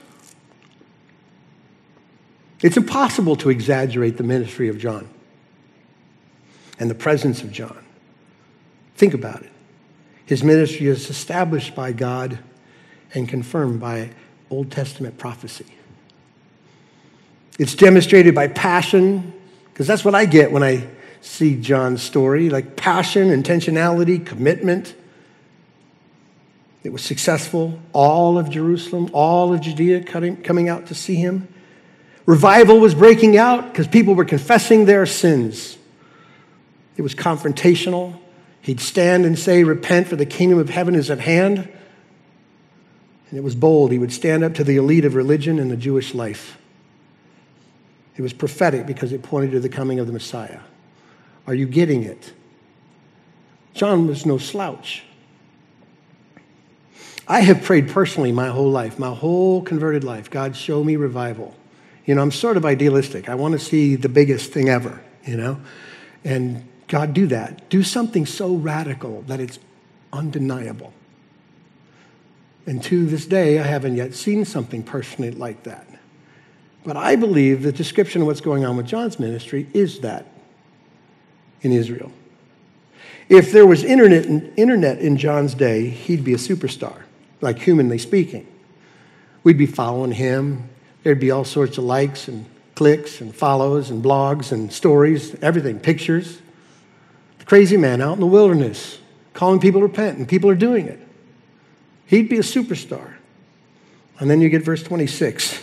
It's 2.63 2.77
impossible 2.77 3.35
to 3.37 3.51
exaggerate 3.51 4.19
the 4.19 4.23
ministry 4.23 4.69
of 4.69 4.79
John 4.79 5.09
and 6.83 6.91
the 6.91 6.97
presence 6.97 7.45
of 7.45 7.53
John. 7.53 7.79
Think 8.97 9.15
about 9.15 9.41
it. 9.41 9.53
His 10.27 10.43
ministry 10.43 10.89
is 10.89 11.09
established 11.09 11.77
by 11.77 11.93
God 11.93 12.41
and 13.15 13.29
confirmed 13.29 13.79
by 13.79 14.11
Old 14.51 14.73
Testament 14.73 15.17
prophecy. 15.17 15.67
It's 17.57 17.77
demonstrated 17.77 18.35
by 18.35 18.49
passion, 18.49 19.33
because 19.67 19.87
that's 19.87 20.05
what 20.05 20.17
I 20.17 20.25
get 20.25 20.51
when 20.51 20.65
I 20.65 20.89
see 21.21 21.55
John's 21.55 22.03
story 22.03 22.51
like 22.51 22.75
passion, 22.75 23.29
intentionality, 23.29 24.27
commitment. 24.27 24.97
It 26.83 26.93
was 26.93 27.03
successful. 27.03 27.79
All 27.93 28.39
of 28.39 28.51
Jerusalem, 28.51 29.09
all 29.13 29.55
of 29.55 29.61
Judea 29.61 30.03
coming 30.03 30.69
out 30.69 30.87
to 30.89 30.97
see 30.97 31.15
him. 31.15 31.47
Revival 32.27 32.81
was 32.81 32.97
breaking 32.97 33.39
out 33.39 33.71
because 33.71 33.87
people 33.87 34.17
were 34.17 34.25
confessing 34.25 34.87
their 34.87 35.07
sins. 35.07 35.79
It 36.97 37.03
was 37.03 37.15
confrontational. 37.15 38.19
He'd 38.61 38.81
stand 38.81 39.25
and 39.25 39.39
say, 39.39 39.65
Repent, 39.65 40.09
for 40.09 40.17
the 40.17 40.27
kingdom 40.27 40.59
of 40.59 40.71
heaven 40.71 40.95
is 40.95 41.11
at 41.11 41.21
hand. 41.21 41.59
And 43.31 43.39
it 43.39 43.43
was 43.43 43.55
bold. 43.55 43.93
He 43.93 43.99
would 43.99 44.13
stand 44.13 44.45
up 44.45 44.55
to 44.55 44.65
the 44.65 44.77
elite 44.77 45.05
of 45.05 45.15
religion 45.15 45.59
and 45.59 45.71
the 45.71 45.77
Jewish 45.77 46.15
life. 46.15 46.59
It 48.17 48.23
was 48.23 48.33
prophetic 48.33 48.87
because 48.87 49.13
it 49.13 49.23
pointed 49.23 49.53
to 49.53 49.61
the 49.61 49.71
coming 49.71 49.99
of 49.99 50.07
the 50.07 50.13
Messiah. 50.13 50.61
Are 51.47 51.55
you 51.55 51.67
getting 51.67 52.03
it? 52.03 52.33
John 53.75 54.07
was 54.07 54.27
no 54.27 54.39
slouch. 54.39 55.03
I 57.27 57.41
have 57.41 57.63
prayed 57.63 57.89
personally 57.89 58.33
my 58.33 58.49
whole 58.49 58.71
life, 58.71 58.99
my 58.99 59.15
whole 59.15 59.63
converted 59.63 60.05
life 60.05 60.29
God, 60.29 60.55
show 60.55 60.85
me 60.85 60.97
revival. 60.97 61.57
You 62.05 62.15
know, 62.15 62.23
I'm 62.23 62.33
sort 62.33 62.57
of 62.57 62.67
idealistic. 62.67 63.29
I 63.29 63.35
want 63.35 63.53
to 63.53 63.59
see 63.59 63.95
the 63.95 64.09
biggest 64.09 64.53
thing 64.53 64.69
ever, 64.69 65.01
you 65.25 65.37
know? 65.37 65.61
And 66.25 66.69
God, 66.93 67.15
do 67.15 67.27
that. 67.29 67.71
Do 67.71 67.83
something 67.83 68.27
so 68.27 68.55
radical 68.55 69.23
that 69.23 69.41
it's 69.41 69.59
undeniable. 70.13 70.93
And 72.67 72.83
to 72.83 73.07
this 73.07 73.25
day, 73.25 73.59
I 73.59 73.63
haven't 73.63 73.97
yet 73.97 74.13
seen 74.15 74.45
something 74.45 74.83
personally 74.83 75.31
like 75.31 75.63
that. 75.63 75.87
But 76.85 76.99
I 76.99 77.17
believe 77.17 77.63
the 77.63 77.73
description 77.73 78.21
of 78.21 78.27
what's 78.27 78.43
going 78.43 78.67
on 78.67 78.77
with 78.77 78.87
John's 78.87 79.19
ministry 79.19 79.67
is 79.73 80.01
that 80.01 80.27
in 81.63 81.73
Israel. 81.73 82.13
If 83.31 83.53
there 83.53 83.65
was 83.65 83.85
internet, 83.85 84.27
internet 84.59 84.99
in 84.99 85.17
John's 85.17 85.55
day, 85.55 85.89
he'd 85.89 86.23
be 86.23 86.35
a 86.35 86.37
superstar, 86.37 87.05
like 87.41 87.59
humanly 87.59 87.97
speaking. 87.97 88.47
We'd 89.45 89.57
be 89.57 89.65
following 89.65 90.13
him. 90.13 90.69
There'd 91.05 91.21
be 91.21 91.31
all 91.31 91.47
sorts 91.47 91.79
of 91.79 91.85
likes 91.85 92.29
and 92.29 92.45
clicks 92.75 93.23
and 93.23 93.35
follows 93.35 93.89
and 93.89 94.05
blogs 94.05 94.53
and 94.53 94.71
stories, 94.71 95.35
everything, 95.41 95.81
pictures 95.81 96.43
crazy 97.53 97.77
man 97.77 98.01
out 98.01 98.15
in 98.15 98.21
the 98.21 98.25
wilderness 98.25 98.99
calling 99.35 99.61
people 99.61 99.83
to 99.83 99.87
repent, 99.87 100.17
and 100.17 100.27
people 100.27 100.49
are 100.49 100.55
doing 100.55 100.87
it. 100.87 100.99
He'd 102.07 102.31
be 102.31 102.39
a 102.39 102.43
superstar. 102.43 103.13
And 104.19 104.31
then 104.31 104.41
you 104.41 104.49
get 104.49 104.63
verse 104.63 104.83
26. 104.83 105.63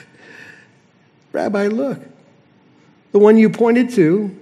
Rabbi, 1.32 1.68
look, 1.68 2.00
the 3.12 3.20
one 3.20 3.38
you 3.38 3.50
pointed 3.50 3.90
to, 3.90 4.36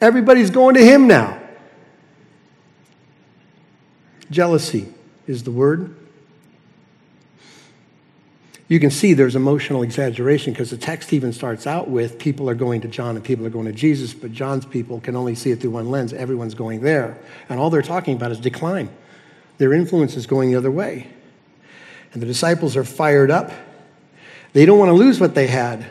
everybody's 0.00 0.50
going 0.50 0.74
to 0.74 0.84
him 0.84 1.06
now. 1.06 1.40
Jealousy 4.32 4.92
is 5.28 5.44
the 5.44 5.52
word 5.52 5.94
you 8.72 8.80
can 8.80 8.90
see 8.90 9.12
there's 9.12 9.36
emotional 9.36 9.82
exaggeration 9.82 10.54
because 10.54 10.70
the 10.70 10.78
text 10.78 11.12
even 11.12 11.30
starts 11.30 11.66
out 11.66 11.90
with 11.90 12.18
people 12.18 12.48
are 12.48 12.54
going 12.54 12.80
to 12.80 12.88
John 12.88 13.16
and 13.16 13.22
people 13.22 13.44
are 13.44 13.50
going 13.50 13.66
to 13.66 13.72
Jesus, 13.72 14.14
but 14.14 14.32
John's 14.32 14.64
people 14.64 14.98
can 14.98 15.14
only 15.14 15.34
see 15.34 15.50
it 15.50 15.60
through 15.60 15.72
one 15.72 15.90
lens. 15.90 16.14
Everyone's 16.14 16.54
going 16.54 16.80
there. 16.80 17.18
And 17.50 17.60
all 17.60 17.68
they're 17.68 17.82
talking 17.82 18.16
about 18.16 18.30
is 18.30 18.40
decline. 18.40 18.88
Their 19.58 19.74
influence 19.74 20.16
is 20.16 20.26
going 20.26 20.50
the 20.50 20.56
other 20.56 20.70
way. 20.70 21.06
And 22.14 22.22
the 22.22 22.26
disciples 22.26 22.74
are 22.74 22.82
fired 22.82 23.30
up. 23.30 23.50
They 24.54 24.64
don't 24.64 24.78
want 24.78 24.88
to 24.88 24.94
lose 24.94 25.20
what 25.20 25.34
they 25.34 25.48
had, 25.48 25.84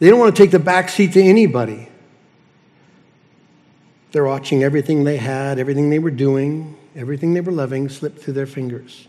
they 0.00 0.10
don't 0.10 0.18
want 0.18 0.34
to 0.34 0.42
take 0.42 0.50
the 0.50 0.58
back 0.58 0.88
seat 0.88 1.12
to 1.12 1.22
anybody. 1.22 1.88
They're 4.10 4.24
watching 4.24 4.64
everything 4.64 5.04
they 5.04 5.18
had, 5.18 5.60
everything 5.60 5.90
they 5.90 6.00
were 6.00 6.10
doing, 6.10 6.76
everything 6.96 7.34
they 7.34 7.40
were 7.40 7.52
loving 7.52 7.88
slip 7.88 8.18
through 8.18 8.34
their 8.34 8.46
fingers. 8.46 9.06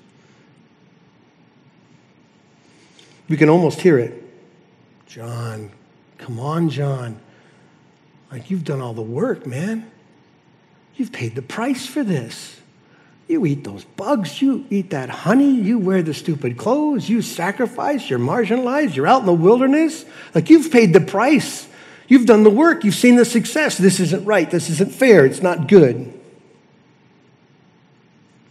We 3.29 3.37
can 3.37 3.47
almost 3.47 3.79
hear 3.79 3.97
it. 3.99 4.23
John, 5.05 5.71
come 6.17 6.39
on, 6.39 6.69
John. 6.69 7.19
Like, 8.31 8.49
you've 8.51 8.63
done 8.63 8.81
all 8.81 8.93
the 8.93 9.01
work, 9.01 9.45
man. 9.45 9.89
You've 10.95 11.11
paid 11.11 11.35
the 11.35 11.41
price 11.41 11.85
for 11.85 12.03
this. 12.03 12.59
You 13.27 13.45
eat 13.45 13.63
those 13.63 13.83
bugs, 13.83 14.41
you 14.41 14.65
eat 14.71 14.89
that 14.89 15.09
honey, 15.09 15.51
you 15.51 15.77
wear 15.77 16.01
the 16.01 16.15
stupid 16.15 16.57
clothes, 16.57 17.07
you 17.07 17.21
sacrifice, 17.21 18.09
you're 18.09 18.17
marginalized, 18.17 18.95
you're 18.95 19.05
out 19.05 19.19
in 19.21 19.27
the 19.27 19.33
wilderness. 19.33 20.03
Like, 20.33 20.49
you've 20.49 20.71
paid 20.71 20.93
the 20.93 21.01
price. 21.01 21.67
You've 22.07 22.25
done 22.25 22.43
the 22.43 22.49
work, 22.49 22.83
you've 22.83 22.95
seen 22.95 23.17
the 23.17 23.25
success. 23.25 23.77
This 23.77 23.99
isn't 23.99 24.25
right, 24.25 24.49
this 24.49 24.71
isn't 24.71 24.91
fair, 24.91 25.27
it's 25.27 25.43
not 25.43 25.67
good. 25.67 26.11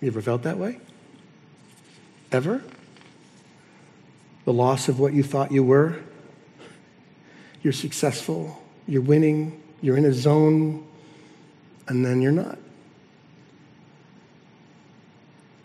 You 0.01 0.09
ever 0.09 0.23
felt 0.23 0.45
that 0.45 0.59
way? 0.59 0.79
Ever? 2.31 2.62
The 4.49 4.55
loss 4.55 4.89
of 4.89 4.99
what 4.99 5.13
you 5.13 5.23
thought 5.23 5.53
you 5.53 5.63
were. 5.63 5.95
You're 7.63 7.75
successful, 7.75 8.59
you're 8.87 9.03
winning, 9.03 9.63
you're 9.83 9.99
in 9.99 10.07
a 10.07 10.13
zone, 10.15 10.87
and 11.87 12.03
then 12.03 12.23
you're 12.23 12.33
not. 12.33 12.59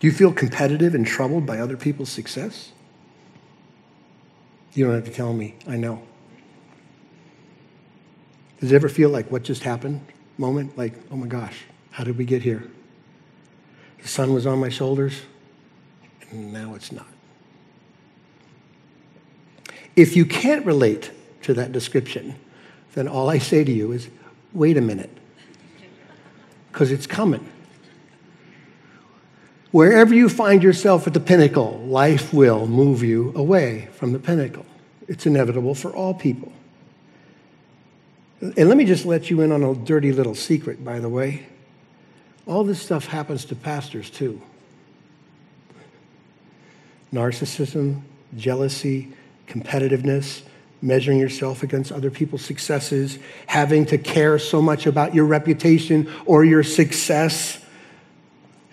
Do 0.00 0.06
you 0.06 0.12
feel 0.12 0.34
competitive 0.34 0.94
and 0.94 1.06
troubled 1.06 1.46
by 1.46 1.60
other 1.60 1.78
people's 1.78 2.10
success? 2.10 2.72
You 4.74 4.84
don't 4.84 4.94
have 4.94 5.06
to 5.06 5.10
tell 5.10 5.32
me, 5.32 5.54
I 5.66 5.78
know. 5.78 6.02
Does 8.60 8.70
it 8.70 8.74
ever 8.74 8.90
feel 8.90 9.08
like 9.08 9.32
what 9.32 9.44
just 9.44 9.62
happened 9.62 10.02
moment? 10.36 10.76
Like, 10.76 10.92
oh 11.10 11.16
my 11.16 11.26
gosh, 11.26 11.62
how 11.90 12.04
did 12.04 12.18
we 12.18 12.26
get 12.26 12.42
here? 12.42 12.70
The 14.02 14.08
sun 14.08 14.34
was 14.34 14.46
on 14.46 14.58
my 14.58 14.68
shoulders, 14.68 15.22
and 16.30 16.52
now 16.52 16.74
it's 16.74 16.92
not. 16.92 17.13
If 19.96 20.16
you 20.16 20.24
can't 20.24 20.64
relate 20.66 21.10
to 21.42 21.54
that 21.54 21.72
description, 21.72 22.34
then 22.94 23.08
all 23.08 23.28
I 23.30 23.38
say 23.38 23.64
to 23.64 23.72
you 23.72 23.92
is 23.92 24.08
wait 24.52 24.76
a 24.76 24.80
minute, 24.80 25.10
because 26.72 26.90
it's 26.90 27.06
coming. 27.06 27.50
Wherever 29.70 30.14
you 30.14 30.28
find 30.28 30.62
yourself 30.62 31.06
at 31.06 31.14
the 31.14 31.20
pinnacle, 31.20 31.78
life 31.86 32.32
will 32.32 32.66
move 32.66 33.02
you 33.02 33.32
away 33.34 33.88
from 33.92 34.12
the 34.12 34.20
pinnacle. 34.20 34.64
It's 35.08 35.26
inevitable 35.26 35.74
for 35.74 35.90
all 35.94 36.14
people. 36.14 36.52
And 38.40 38.68
let 38.68 38.76
me 38.76 38.84
just 38.84 39.04
let 39.04 39.30
you 39.30 39.40
in 39.40 39.50
on 39.50 39.64
a 39.64 39.74
dirty 39.74 40.12
little 40.12 40.34
secret, 40.34 40.84
by 40.84 41.00
the 41.00 41.08
way. 41.08 41.46
All 42.46 42.62
this 42.62 42.80
stuff 42.80 43.06
happens 43.06 43.44
to 43.46 43.56
pastors 43.56 44.10
too. 44.10 44.40
narcissism, 47.14 48.02
jealousy, 48.36 49.12
competitiveness, 49.46 50.42
measuring 50.82 51.18
yourself 51.18 51.62
against 51.62 51.90
other 51.90 52.10
people's 52.10 52.44
successes, 52.44 53.18
having 53.46 53.86
to 53.86 53.98
care 53.98 54.38
so 54.38 54.60
much 54.60 54.86
about 54.86 55.14
your 55.14 55.24
reputation 55.24 56.10
or 56.26 56.44
your 56.44 56.62
success, 56.62 57.64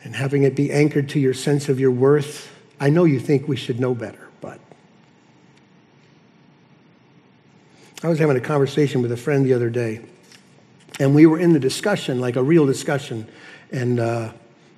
and 0.04 0.16
having 0.16 0.44
it 0.44 0.56
be 0.56 0.72
anchored 0.72 1.10
to 1.10 1.20
your 1.20 1.34
sense 1.34 1.70
of 1.70 1.80
your 1.80 1.92
worth. 1.92 2.52
I 2.80 2.90
know 2.90 3.06
you 3.06 3.20
think 3.20 3.48
we 3.48 3.56
should 3.56 3.80
know 3.80 3.94
better, 3.94 4.28
but 4.42 4.60
I 8.04 8.10
was 8.10 8.20
having 8.20 8.36
a 8.36 8.42
conversation 8.42 9.02
with 9.02 9.12
a 9.12 9.18
friend 9.18 9.46
the 9.46 9.54
other 9.54 9.70
day, 9.70 10.02
and 11.00 11.16
we 11.16 11.26
were 11.26 11.40
in 11.40 11.54
the 11.54 11.60
discussion, 11.60 12.20
like 12.20 12.36
a 12.36 12.44
real 12.44 12.66
discussion, 12.66 13.28
and 13.72 14.00
uh, 14.00 14.34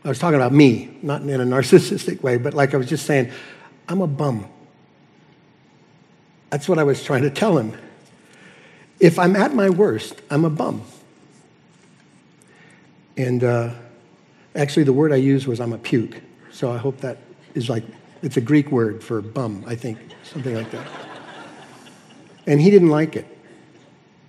I 0.06 0.10
was 0.10 0.20
talking 0.20 0.36
about 0.36 0.52
me, 0.52 0.98
not 1.02 1.22
in 1.22 1.30
a 1.42 1.46
narcissistic 1.46 2.22
way, 2.22 2.38
but 2.38 2.54
like 2.54 2.74
I 2.74 2.78
was 2.78 2.90
just 2.90 3.06
saying, 3.06 3.32
I'm 3.88 4.02
a 4.02 4.08
bum. 4.08 4.48
That's 6.54 6.70
what 6.70 6.78
I 6.78 6.84
was 6.84 7.04
trying 7.04 7.24
to 7.24 7.32
tell 7.32 7.58
him. 7.58 7.76
If 9.00 9.18
I'm 9.18 9.36
at 9.36 9.56
my 9.56 9.72
worst, 9.72 10.22
I'm 10.30 10.46
a 10.46 10.52
bum. 10.52 10.84
And 13.18 13.44
uh, 13.44 13.72
actually, 14.54 14.84
the 14.84 14.94
word 14.94 15.12
I 15.12 15.16
used 15.16 15.48
was 15.48 15.60
I'm 15.60 15.74
a 15.74 15.80
puke. 15.80 16.22
So 16.52 16.72
I 16.72 16.78
hope 16.78 17.00
that 17.00 17.18
is 17.56 17.70
like, 17.70 17.84
it's 18.22 18.38
a 18.38 18.42
Greek 18.42 18.72
word 18.72 19.04
for 19.04 19.20
bum, 19.20 19.64
I 19.66 19.74
think, 19.74 19.98
something 20.22 20.54
like 20.54 20.70
that. 20.70 20.86
And 22.46 22.62
he 22.62 22.70
didn't 22.70 22.90
like 22.90 23.16
it. 23.16 23.26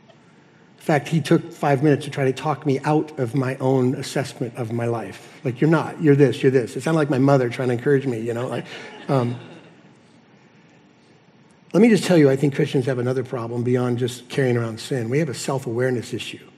In 0.06 0.82
fact, 0.82 1.08
he 1.08 1.20
took 1.20 1.52
five 1.52 1.82
minutes 1.82 2.06
to 2.06 2.10
try 2.10 2.24
to 2.24 2.32
talk 2.32 2.64
me 2.64 2.78
out 2.84 3.18
of 3.18 3.34
my 3.34 3.56
own 3.56 3.96
assessment 3.96 4.56
of 4.56 4.72
my 4.72 4.86
life. 4.86 5.42
Like, 5.44 5.60
you're 5.60 5.68
not, 5.68 6.00
you're 6.00 6.16
this, 6.16 6.42
you're 6.42 6.50
this. 6.50 6.74
It 6.74 6.84
sounded 6.84 7.00
like 7.00 7.10
my 7.10 7.18
mother 7.18 7.50
trying 7.50 7.68
to 7.68 7.74
encourage 7.74 8.06
me, 8.06 8.18
you 8.18 8.32
know? 8.32 8.48
Like, 8.48 8.64
um, 9.08 9.38
let 11.74 11.80
me 11.80 11.88
just 11.88 12.04
tell 12.04 12.16
you, 12.16 12.30
I 12.30 12.36
think 12.36 12.54
Christians 12.54 12.86
have 12.86 13.00
another 13.00 13.24
problem 13.24 13.64
beyond 13.64 13.98
just 13.98 14.28
carrying 14.28 14.56
around 14.56 14.78
sin. 14.78 15.10
We 15.10 15.18
have 15.18 15.28
a 15.28 15.34
self 15.34 15.66
awareness 15.66 16.14
issue. 16.14 16.48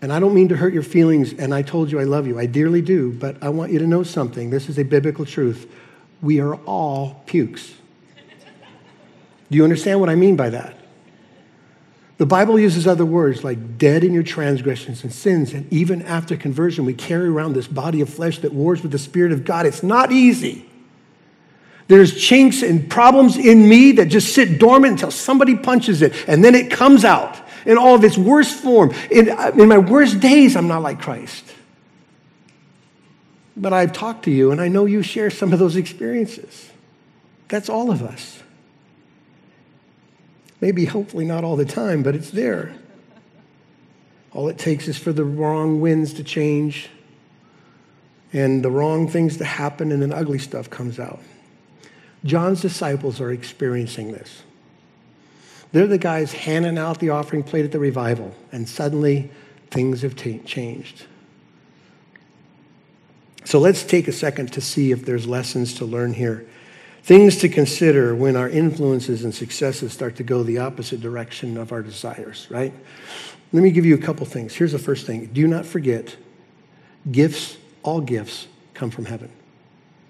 And 0.00 0.10
I 0.10 0.18
don't 0.18 0.32
mean 0.32 0.48
to 0.48 0.56
hurt 0.56 0.72
your 0.72 0.82
feelings, 0.82 1.34
and 1.34 1.52
I 1.52 1.60
told 1.60 1.92
you 1.92 2.00
I 2.00 2.04
love 2.04 2.26
you. 2.26 2.38
I 2.38 2.46
dearly 2.46 2.80
do, 2.80 3.12
but 3.12 3.36
I 3.42 3.50
want 3.50 3.72
you 3.72 3.78
to 3.78 3.86
know 3.86 4.02
something. 4.02 4.48
This 4.48 4.70
is 4.70 4.78
a 4.78 4.84
biblical 4.84 5.26
truth. 5.26 5.70
We 6.22 6.40
are 6.40 6.54
all 6.54 7.22
pukes. 7.26 7.74
Do 9.50 9.58
you 9.58 9.64
understand 9.64 10.00
what 10.00 10.08
I 10.08 10.14
mean 10.14 10.34
by 10.34 10.48
that? 10.48 10.76
The 12.16 12.24
Bible 12.24 12.58
uses 12.58 12.86
other 12.86 13.04
words 13.04 13.44
like 13.44 13.76
dead 13.76 14.02
in 14.02 14.14
your 14.14 14.22
transgressions 14.22 15.02
and 15.02 15.12
sins. 15.12 15.52
And 15.52 15.70
even 15.70 16.00
after 16.02 16.38
conversion, 16.38 16.86
we 16.86 16.94
carry 16.94 17.28
around 17.28 17.52
this 17.52 17.66
body 17.66 18.00
of 18.00 18.08
flesh 18.08 18.38
that 18.38 18.54
wars 18.54 18.82
with 18.82 18.92
the 18.92 18.98
Spirit 18.98 19.32
of 19.32 19.44
God. 19.44 19.66
It's 19.66 19.82
not 19.82 20.10
easy. 20.10 20.69
There's 21.90 22.16
chinks 22.16 22.62
and 22.62 22.88
problems 22.88 23.36
in 23.36 23.68
me 23.68 23.90
that 23.92 24.06
just 24.06 24.32
sit 24.32 24.60
dormant 24.60 24.92
until 24.92 25.10
somebody 25.10 25.56
punches 25.56 26.02
it, 26.02 26.14
and 26.28 26.44
then 26.44 26.54
it 26.54 26.70
comes 26.70 27.04
out 27.04 27.36
in 27.66 27.76
all 27.76 27.96
of 27.96 28.04
its 28.04 28.16
worst 28.16 28.60
form. 28.60 28.94
In, 29.10 29.28
in 29.28 29.68
my 29.68 29.78
worst 29.78 30.20
days, 30.20 30.54
I'm 30.54 30.68
not 30.68 30.82
like 30.82 31.00
Christ. 31.00 31.44
But 33.56 33.72
I've 33.72 33.92
talked 33.92 34.26
to 34.26 34.30
you, 34.30 34.52
and 34.52 34.60
I 34.60 34.68
know 34.68 34.84
you 34.84 35.02
share 35.02 35.30
some 35.30 35.52
of 35.52 35.58
those 35.58 35.74
experiences. 35.74 36.70
That's 37.48 37.68
all 37.68 37.90
of 37.90 38.04
us. 38.04 38.40
Maybe, 40.60 40.84
hopefully, 40.84 41.24
not 41.24 41.42
all 41.42 41.56
the 41.56 41.64
time, 41.64 42.04
but 42.04 42.14
it's 42.14 42.30
there. 42.30 42.72
All 44.32 44.48
it 44.48 44.58
takes 44.58 44.86
is 44.86 44.96
for 44.96 45.12
the 45.12 45.24
wrong 45.24 45.80
winds 45.80 46.12
to 46.12 46.22
change 46.22 46.88
and 48.32 48.64
the 48.64 48.70
wrong 48.70 49.08
things 49.08 49.38
to 49.38 49.44
happen, 49.44 49.90
and 49.90 50.00
then 50.00 50.12
ugly 50.12 50.38
stuff 50.38 50.70
comes 50.70 51.00
out. 51.00 51.18
John's 52.24 52.60
disciples 52.60 53.20
are 53.20 53.30
experiencing 53.30 54.12
this. 54.12 54.42
They're 55.72 55.86
the 55.86 55.98
guys 55.98 56.32
handing 56.32 56.78
out 56.78 56.98
the 56.98 57.10
offering 57.10 57.42
plate 57.42 57.64
at 57.64 57.72
the 57.72 57.78
revival, 57.78 58.34
and 58.52 58.68
suddenly 58.68 59.30
things 59.70 60.02
have 60.02 60.16
t- 60.16 60.40
changed. 60.40 61.06
So 63.44 63.58
let's 63.58 63.84
take 63.84 64.08
a 64.08 64.12
second 64.12 64.52
to 64.52 64.60
see 64.60 64.92
if 64.92 65.04
there's 65.04 65.26
lessons 65.26 65.74
to 65.74 65.84
learn 65.84 66.12
here. 66.12 66.46
Things 67.02 67.38
to 67.38 67.48
consider 67.48 68.14
when 68.14 68.36
our 68.36 68.48
influences 68.48 69.24
and 69.24 69.34
successes 69.34 69.92
start 69.92 70.16
to 70.16 70.22
go 70.22 70.42
the 70.42 70.58
opposite 70.58 71.00
direction 71.00 71.56
of 71.56 71.72
our 71.72 71.82
desires, 71.82 72.46
right? 72.50 72.74
Let 73.52 73.62
me 73.62 73.70
give 73.70 73.86
you 73.86 73.94
a 73.94 73.98
couple 73.98 74.26
things. 74.26 74.54
Here's 74.54 74.72
the 74.72 74.78
first 74.78 75.06
thing 75.06 75.26
do 75.26 75.46
not 75.48 75.64
forget 75.64 76.16
gifts, 77.10 77.56
all 77.82 78.00
gifts 78.00 78.46
come 78.74 78.90
from 78.90 79.06
heaven. 79.06 79.30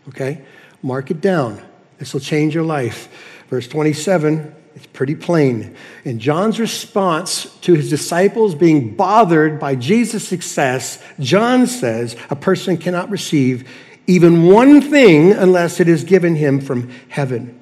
Okay? 0.09 0.42
Mark 0.83 1.11
it 1.11 1.20
down. 1.20 1.62
This 2.01 2.13
will 2.13 2.21
change 2.21 2.55
your 2.55 2.65
life. 2.65 3.09
Verse 3.51 3.69
27, 3.69 4.53
it's 4.75 4.87
pretty 4.87 5.15
plain. 5.15 5.77
In 6.05 6.19
John's 6.19 6.59
response 6.59 7.45
to 7.59 7.75
his 7.75 7.91
disciples 7.91 8.55
being 8.55 8.97
bothered 8.97 9.61
by 9.61 9.77
Jesus' 9.77 10.27
success, 10.27 11.01
John 11.21 11.67
says 11.67 12.17
a 12.31 12.37
person 12.37 12.79
cannot 12.79 13.11
receive 13.11 13.69
even 14.07 14.47
one 14.47 14.81
thing 14.81 15.33
unless 15.33 15.79
it 15.79 15.89
is 15.89 16.03
given 16.03 16.35
him 16.35 16.61
from 16.61 16.91
heaven. 17.11 17.61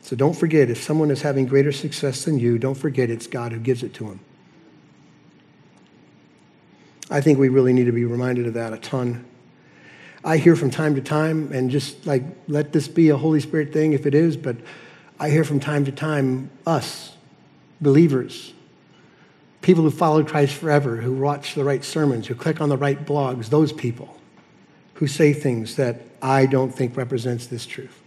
So 0.00 0.16
don't 0.16 0.34
forget, 0.34 0.70
if 0.70 0.82
someone 0.82 1.10
is 1.10 1.22
having 1.22 1.46
greater 1.46 1.70
success 1.70 2.24
than 2.24 2.38
you, 2.38 2.58
don't 2.58 2.74
forget 2.74 3.10
it's 3.10 3.26
God 3.26 3.52
who 3.52 3.58
gives 3.58 3.82
it 3.82 3.94
to 3.94 4.06
him. 4.06 4.20
I 7.10 7.20
think 7.20 7.38
we 7.38 7.50
really 7.50 7.74
need 7.74 7.84
to 7.84 7.92
be 7.92 8.06
reminded 8.06 8.46
of 8.46 8.54
that 8.54 8.72
a 8.72 8.78
ton. 8.78 9.24
I 10.24 10.36
hear 10.36 10.54
from 10.54 10.70
time 10.70 10.94
to 10.94 11.00
time, 11.00 11.50
and 11.52 11.70
just 11.70 12.06
like 12.06 12.22
let 12.48 12.72
this 12.72 12.88
be 12.88 13.08
a 13.08 13.16
Holy 13.16 13.40
Spirit 13.40 13.72
thing 13.72 13.92
if 13.92 14.06
it 14.06 14.14
is, 14.14 14.36
but 14.36 14.56
I 15.18 15.30
hear 15.30 15.44
from 15.44 15.60
time 15.60 15.84
to 15.84 15.92
time 15.92 16.50
us, 16.66 17.16
believers, 17.80 18.52
people 19.60 19.84
who 19.84 19.90
followed 19.90 20.28
Christ 20.28 20.54
forever, 20.54 20.96
who 20.96 21.14
watch 21.14 21.54
the 21.54 21.64
right 21.64 21.84
sermons, 21.84 22.26
who 22.26 22.34
click 22.34 22.60
on 22.60 22.68
the 22.68 22.76
right 22.76 23.04
blogs, 23.04 23.48
those 23.48 23.72
people 23.72 24.16
who 24.94 25.06
say 25.06 25.32
things 25.32 25.76
that 25.76 26.02
I 26.20 26.46
don't 26.46 26.72
think 26.72 26.96
represents 26.96 27.46
this 27.46 27.66
truth. 27.66 27.98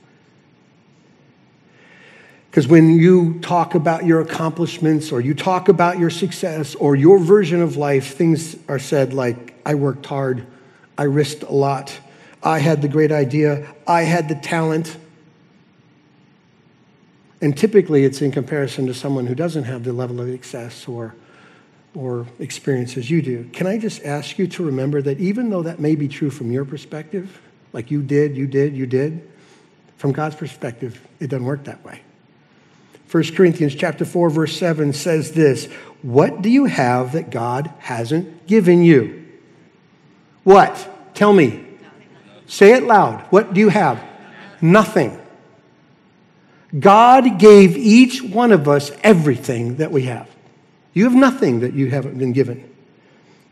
Because 2.49 2.69
when 2.69 2.97
you 2.97 3.39
talk 3.41 3.75
about 3.75 4.05
your 4.05 4.21
accomplishments 4.21 5.11
or 5.11 5.19
you 5.19 5.33
talk 5.33 5.67
about 5.67 5.99
your 5.99 6.09
success 6.09 6.73
or 6.75 6.95
your 6.95 7.19
version 7.19 7.61
of 7.61 7.75
life, 7.75 8.15
things 8.15 8.55
are 8.69 8.79
said 8.79 9.13
like, 9.13 9.53
I 9.65 9.75
worked 9.75 10.05
hard, 10.05 10.47
I 10.97 11.03
risked 11.03 11.43
a 11.43 11.51
lot, 11.51 11.99
I 12.45 12.59
had 12.59 12.83
the 12.83 12.87
great 12.87 13.11
idea, 13.11 13.67
I 13.87 14.03
had 14.03 14.29
the 14.29 14.35
talent. 14.35 14.95
And 17.41 17.57
typically 17.57 18.05
it's 18.05 18.21
in 18.21 18.31
comparison 18.31 18.85
to 18.85 18.93
someone 18.93 19.25
who 19.25 19.33
doesn't 19.33 19.63
have 19.63 19.83
the 19.83 19.91
level 19.91 20.21
of 20.21 20.29
success 20.29 20.87
or, 20.87 21.15
or 21.95 22.27
experience 22.37 22.97
as 22.97 23.09
you 23.09 23.23
do. 23.23 23.49
Can 23.51 23.65
I 23.65 23.79
just 23.79 24.03
ask 24.03 24.37
you 24.37 24.45
to 24.47 24.63
remember 24.63 25.01
that 25.01 25.19
even 25.19 25.49
though 25.49 25.63
that 25.63 25.79
may 25.79 25.95
be 25.95 26.07
true 26.07 26.29
from 26.29 26.51
your 26.51 26.65
perspective, 26.65 27.41
like 27.73 27.89
you 27.89 28.03
did, 28.03 28.37
you 28.37 28.45
did, 28.45 28.75
you 28.75 28.85
did, 28.85 29.27
from 29.97 30.11
God's 30.11 30.35
perspective, 30.35 31.01
it 31.19 31.31
doesn't 31.31 31.45
work 31.45 31.63
that 31.63 31.83
way. 31.83 32.01
1 33.11 33.23
Corinthians 33.35 33.73
chapter 33.73 34.05
4 34.05 34.29
verse 34.29 34.55
7 34.57 34.93
says 34.93 35.31
this, 35.31 35.65
"What 36.01 36.41
do 36.41 36.49
you 36.49 36.65
have 36.65 37.13
that 37.13 37.31
God 37.31 37.71
hasn't 37.79 38.45
given 38.45 38.83
you?" 38.83 39.25
What? 40.43 41.13
Tell 41.15 41.33
me. 41.33 41.64
Say 42.47 42.73
it 42.73 42.83
loud. 42.83 43.21
What 43.29 43.53
do 43.53 43.59
you 43.59 43.69
have? 43.69 44.03
Nothing. 44.61 45.19
God 46.77 47.39
gave 47.39 47.77
each 47.77 48.21
one 48.21 48.51
of 48.51 48.67
us 48.67 48.91
everything 49.03 49.77
that 49.77 49.91
we 49.91 50.03
have. 50.03 50.29
You 50.93 51.05
have 51.05 51.13
nothing 51.15 51.61
that 51.61 51.73
you 51.73 51.89
haven't 51.89 52.17
been 52.17 52.33
given. 52.33 52.69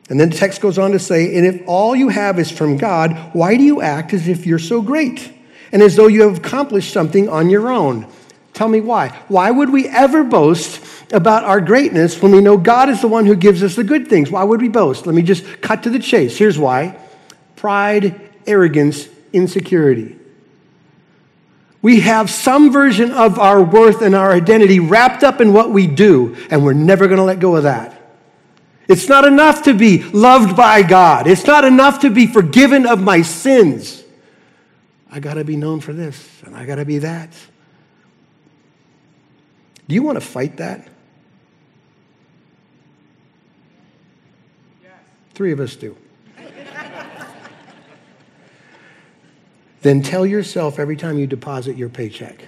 And 0.09 0.19
then 0.19 0.29
the 0.29 0.35
text 0.35 0.61
goes 0.61 0.77
on 0.77 0.91
to 0.91 0.99
say, 0.99 1.35
and 1.35 1.45
if 1.45 1.61
all 1.67 1.95
you 1.95 2.09
have 2.09 2.37
is 2.39 2.51
from 2.51 2.77
God, 2.77 3.31
why 3.33 3.55
do 3.55 3.63
you 3.63 3.81
act 3.81 4.13
as 4.13 4.27
if 4.27 4.45
you're 4.45 4.59
so 4.59 4.81
great 4.81 5.31
and 5.71 5.81
as 5.81 5.95
though 5.95 6.07
you 6.07 6.23
have 6.23 6.39
accomplished 6.39 6.91
something 6.91 7.29
on 7.29 7.49
your 7.49 7.71
own? 7.71 8.07
Tell 8.53 8.67
me 8.67 8.81
why. 8.81 9.09
Why 9.29 9.49
would 9.49 9.71
we 9.71 9.87
ever 9.87 10.23
boast 10.23 10.83
about 11.11 11.43
our 11.43 11.61
greatness 11.61 12.21
when 12.21 12.31
we 12.31 12.41
know 12.41 12.57
God 12.57 12.89
is 12.89 13.01
the 13.01 13.07
one 13.07 13.25
who 13.25 13.35
gives 13.35 13.63
us 13.63 13.75
the 13.75 13.83
good 13.83 14.07
things? 14.07 14.29
Why 14.29 14.43
would 14.43 14.61
we 14.61 14.69
boast? 14.69 15.05
Let 15.05 15.15
me 15.15 15.21
just 15.21 15.61
cut 15.61 15.83
to 15.83 15.89
the 15.89 15.99
chase. 15.99 16.37
Here's 16.37 16.59
why 16.59 16.99
pride 17.55 18.22
arrogance, 18.47 19.07
insecurity. 19.31 20.17
We 21.81 21.99
have 21.99 22.29
some 22.29 22.71
version 22.71 23.11
of 23.11 23.37
our 23.37 23.61
worth 23.61 24.01
and 24.01 24.15
our 24.15 24.31
identity 24.31 24.79
wrapped 24.79 25.23
up 25.23 25.41
in 25.41 25.51
what 25.51 25.71
we 25.71 25.85
do, 25.85 26.35
and 26.49 26.63
we're 26.63 26.73
never 26.73 27.07
going 27.07 27.17
to 27.17 27.23
let 27.23 27.39
go 27.39 27.57
of 27.57 27.63
that. 27.63 27.99
It's 28.87 29.09
not 29.09 29.25
enough 29.25 29.63
to 29.63 29.73
be 29.73 30.03
loved 30.03 30.55
by 30.55 30.83
God. 30.83 31.27
It's 31.27 31.45
not 31.45 31.65
enough 31.65 31.99
to 32.01 32.09
be 32.09 32.25
forgiven 32.27 32.85
of 32.85 33.01
my 33.01 33.21
sins. 33.21 34.03
I 35.11 35.19
got 35.19 35.35
to 35.35 35.43
be 35.43 35.55
known 35.55 35.79
for 35.79 35.93
this, 35.93 36.27
and 36.45 36.55
I 36.55 36.65
got 36.65 36.75
to 36.75 36.85
be 36.85 36.99
that. 36.99 37.29
Do 39.87 39.95
you 39.95 40.03
want 40.03 40.15
to 40.15 40.25
fight 40.25 40.57
that? 40.57 40.87
Yes. 44.81 44.91
Three 45.33 45.51
of 45.51 45.59
us 45.59 45.75
do. 45.75 45.97
Then 49.83 50.01
tell 50.01 50.25
yourself 50.25 50.79
every 50.79 50.95
time 50.95 51.19
you 51.19 51.27
deposit 51.27 51.77
your 51.77 51.89
paycheck, 51.89 52.45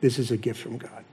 this 0.00 0.18
is 0.18 0.30
a 0.30 0.36
gift 0.36 0.60
from 0.60 0.78
God. 0.78 1.04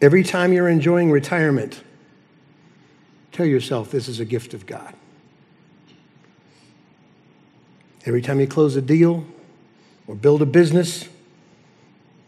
Every 0.00 0.22
time 0.22 0.52
you're 0.52 0.68
enjoying 0.68 1.10
retirement, 1.10 1.82
tell 3.32 3.46
yourself 3.46 3.90
this 3.90 4.06
is 4.06 4.20
a 4.20 4.24
gift 4.24 4.54
of 4.54 4.64
God. 4.64 4.94
Every 8.06 8.22
time 8.22 8.38
you 8.38 8.46
close 8.46 8.76
a 8.76 8.80
deal 8.80 9.26
or 10.06 10.14
build 10.14 10.40
a 10.40 10.46
business, 10.46 11.08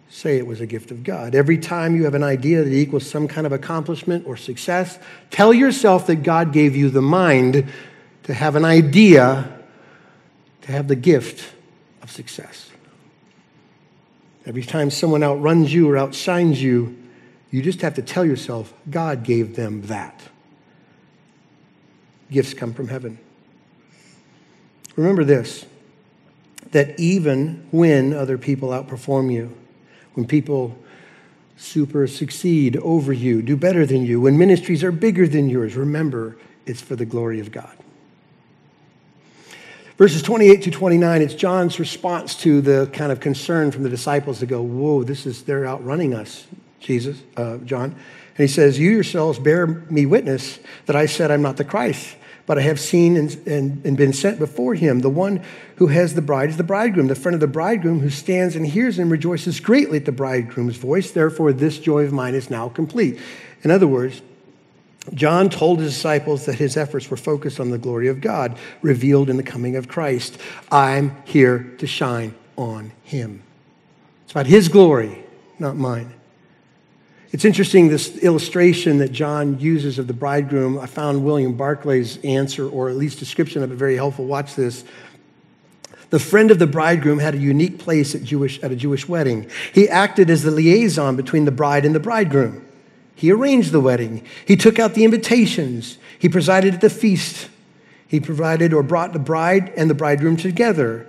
say 0.09 0.37
it 0.37 0.47
was 0.49 0.61
a 0.61 0.67
gift 0.67 0.91
of 0.91 1.05
God. 1.05 1.37
Every 1.37 1.59
time 1.59 1.95
you 1.95 2.05
have 2.05 2.15
an 2.15 2.25
idea 2.25 2.65
that 2.65 2.73
equals 2.73 3.09
some 3.09 3.29
kind 3.29 3.47
of 3.47 3.53
accomplishment 3.53 4.27
or 4.27 4.37
success, 4.37 4.99
tell 5.31 5.55
yourself 5.55 6.09
that 6.09 6.25
God 6.25 6.53
gave 6.53 6.75
you 6.75 6.91
the 6.91 7.01
mind 7.01 7.71
to 8.25 8.35
have 8.35 8.57
an 8.57 8.65
idea, 8.65 9.61
to 10.63 10.73
have 10.73 10.89
the 10.89 10.97
gift 10.97 11.53
of 12.03 12.11
success. 12.11 12.71
Every 14.47 14.63
time 14.63 14.91
someone 14.91 15.23
outruns 15.23 15.73
you 15.73 15.89
or 15.89 15.97
outshines 15.97 16.63
you, 16.63 16.97
you 17.51 17.63
just 17.63 17.83
have 17.83 17.95
to 17.95 18.03
tell 18.03 18.25
yourself, 18.25 18.73
God 18.89 19.25
gave 19.25 19.57
them 19.57 19.83
that. 19.83 20.21
Gifts 22.31 22.55
come 22.55 22.73
from 22.73 22.89
heaven. 22.89 23.19
Remember 24.97 25.25
this 25.25 25.67
that 26.73 27.01
even 27.01 27.67
when 27.73 28.13
other 28.13 28.39
people 28.39 28.69
outperform 28.69 29.33
you, 29.33 29.53
when 30.15 30.25
people 30.25 30.77
super 31.57 32.07
succeed 32.07 32.77
over 32.77 33.13
you, 33.13 33.43
do 33.43 33.57
better 33.57 33.85
than 33.85 34.05
you, 34.05 34.21
when 34.21 34.39
ministries 34.39 34.85
are 34.85 34.93
bigger 34.93 35.27
than 35.27 35.49
yours, 35.49 35.75
remember 35.75 36.37
it's 36.67 36.81
for 36.81 36.95
the 36.95 37.05
glory 37.05 37.41
of 37.41 37.51
God. 37.51 37.77
Verses 40.01 40.23
28 40.23 40.63
to 40.63 40.71
29, 40.71 41.21
it's 41.21 41.35
John's 41.35 41.79
response 41.79 42.35
to 42.37 42.63
the 42.63 42.89
kind 42.91 43.13
of 43.13 43.21
concern 43.21 43.71
from 43.71 43.83
the 43.83 43.91
disciples 43.91 44.39
to 44.39 44.47
go, 44.47 44.63
Whoa, 44.63 45.05
this 45.05 45.27
is, 45.27 45.43
they're 45.43 45.67
outrunning 45.67 46.15
us, 46.15 46.47
Jesus, 46.79 47.23
uh, 47.37 47.59
John. 47.59 47.91
And 47.91 48.39
he 48.39 48.47
says, 48.47 48.79
You 48.79 48.93
yourselves 48.93 49.39
bear 49.39 49.67
me 49.67 50.07
witness 50.07 50.59
that 50.87 50.97
I 50.97 51.05
said 51.05 51.31
I'm 51.31 51.43
not 51.43 51.59
the 51.59 51.67
Christ 51.67 52.17
but 52.47 52.59
I 52.59 52.63
have 52.63 52.81
seen 52.81 53.17
and, 53.17 53.47
and, 53.47 53.87
and, 53.87 53.97
been 53.97 54.13
sent 54.13 54.41
before 54.41 54.75
him. 54.75 55.01
The 55.01 55.11
one 55.11 55.45
who 55.77 55.87
has 55.87 56.15
the 56.15 56.23
bride 56.23 56.49
is 56.49 56.57
the 56.57 56.65
bridegroom, 56.65 57.07
the 57.07 57.15
friend 57.15 57.35
of 57.35 57.41
the 57.41 57.47
bridegroom 57.47 58.01
who 58.01 58.11
stands 58.11 58.57
and 58.57 58.67
hears 58.67 58.99
and 58.99 59.09
rejoices 59.09 59.61
greatly 59.61 59.99
at 59.99 60.05
the 60.05 60.11
bridegroom's 60.11 60.77
voice. 60.77 61.13
Therefore, 61.13 61.53
this 61.53 61.79
joy 61.79 62.03
of 62.03 62.13
mine 62.13 62.35
is 62.35 62.51
now 62.51 62.69
complete. 62.69 63.21
In 63.63 63.71
other 63.71 63.87
words, 63.87 64.21
John 65.15 65.49
told 65.49 65.81
his 65.81 65.95
disciples 65.95 66.47
that 66.47 66.57
his 66.57 66.77
efforts 66.77 67.11
were 67.11 67.17
focused 67.17 67.59
on 67.59 67.71
the 67.71 67.79
glory 67.79 68.09
of 68.09 68.21
God 68.21 68.59
revealed 68.83 69.31
in 69.31 69.37
the 69.37 69.43
coming 69.43 69.77
of 69.77 69.89
Christ. 69.89 70.39
I'm 70.71 71.17
here 71.25 71.75
to 71.79 71.87
shine 71.87 72.35
on 72.57 72.93
him. 73.03 73.43
It's 74.25 74.33
about 74.33 74.47
his 74.47 74.69
glory, 74.69 75.25
not 75.59 75.77
mine. 75.77 76.13
It's 77.33 77.45
interesting, 77.45 77.89
this 77.89 78.17
illustration 78.19 78.99
that 78.99 79.13
John 79.13 79.59
uses 79.59 79.99
of 79.99 80.07
the 80.07 80.13
bridegroom. 80.13 80.79
I 80.79 80.87
found 80.87 81.25
William 81.25 81.57
Barclay's 81.57 82.19
answer, 82.25 82.69
or 82.69 82.91
at 82.91 82.97
least 82.97 83.19
description 83.21 83.63
of 83.63 83.71
it, 83.71 83.77
very 83.77 83.97
helpful. 83.97 84.27
Watch 84.27 84.57
this. 84.57 84.85
The 86.11 86.19
friend 86.19 86.51
of 86.51 86.59
the 86.59 86.67
bridegroom 86.67 87.21
had 87.21 87.35
a 87.35 87.39
unique 87.39 87.79
place 87.79 88.17
at, 88.17 88.25
Jewish, 88.25 88.61
at 88.63 88.73
a 88.73 88.77
Jewish 88.77 89.09
wedding. 89.09 89.49
He 89.73 89.89
acted 89.89 90.29
as 90.29 90.43
the 90.43 90.51
liaison 90.51 91.15
between 91.15 91.45
the 91.45 91.53
bride 91.53 91.85
and 91.85 91.95
the 91.95 92.01
bridegroom. 92.01 92.67
He 93.21 93.31
arranged 93.31 93.71
the 93.71 93.83
wedding. 93.83 94.25
He 94.47 94.57
took 94.57 94.79
out 94.79 94.95
the 94.95 95.05
invitations. 95.05 95.99
He 96.19 96.27
presided 96.27 96.73
at 96.73 96.81
the 96.81 96.89
feast. 96.89 97.51
He 98.09 98.19
provided 98.19 98.73
or 98.73 98.83
brought 98.83 99.13
the 99.13 99.19
bride 99.19 99.71
and 99.77 99.91
the 99.91 99.95
bridegroom 99.95 100.39
together. 100.39 101.07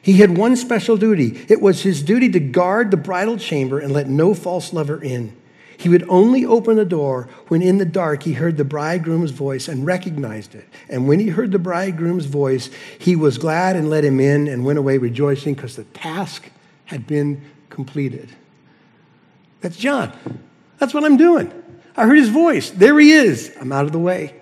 He 0.00 0.12
had 0.18 0.36
one 0.36 0.54
special 0.54 0.96
duty 0.96 1.44
it 1.48 1.60
was 1.60 1.82
his 1.82 2.04
duty 2.04 2.28
to 2.28 2.38
guard 2.38 2.92
the 2.92 2.96
bridal 2.96 3.36
chamber 3.36 3.80
and 3.80 3.92
let 3.92 4.08
no 4.08 4.32
false 4.32 4.72
lover 4.72 5.02
in. 5.02 5.36
He 5.76 5.88
would 5.88 6.08
only 6.08 6.46
open 6.46 6.76
the 6.76 6.84
door 6.84 7.28
when 7.48 7.62
in 7.62 7.78
the 7.78 7.84
dark 7.84 8.22
he 8.22 8.34
heard 8.34 8.56
the 8.56 8.64
bridegroom's 8.64 9.32
voice 9.32 9.66
and 9.66 9.84
recognized 9.84 10.54
it. 10.54 10.68
And 10.88 11.08
when 11.08 11.18
he 11.18 11.30
heard 11.30 11.50
the 11.50 11.58
bridegroom's 11.58 12.26
voice, 12.26 12.70
he 13.00 13.16
was 13.16 13.38
glad 13.38 13.74
and 13.74 13.90
let 13.90 14.04
him 14.04 14.20
in 14.20 14.46
and 14.46 14.64
went 14.64 14.78
away 14.78 14.98
rejoicing 14.98 15.54
because 15.54 15.74
the 15.74 15.82
task 15.82 16.48
had 16.84 17.08
been 17.08 17.42
completed. 17.70 18.28
That's 19.62 19.76
John. 19.76 20.12
That's 20.80 20.94
what 20.94 21.04
I'm 21.04 21.16
doing. 21.16 21.52
I 21.96 22.06
heard 22.06 22.18
his 22.18 22.30
voice. 22.30 22.70
There 22.70 22.98
he 22.98 23.12
is. 23.12 23.54
I'm 23.60 23.70
out 23.70 23.84
of 23.84 23.92
the 23.92 23.98
way. 23.98 24.34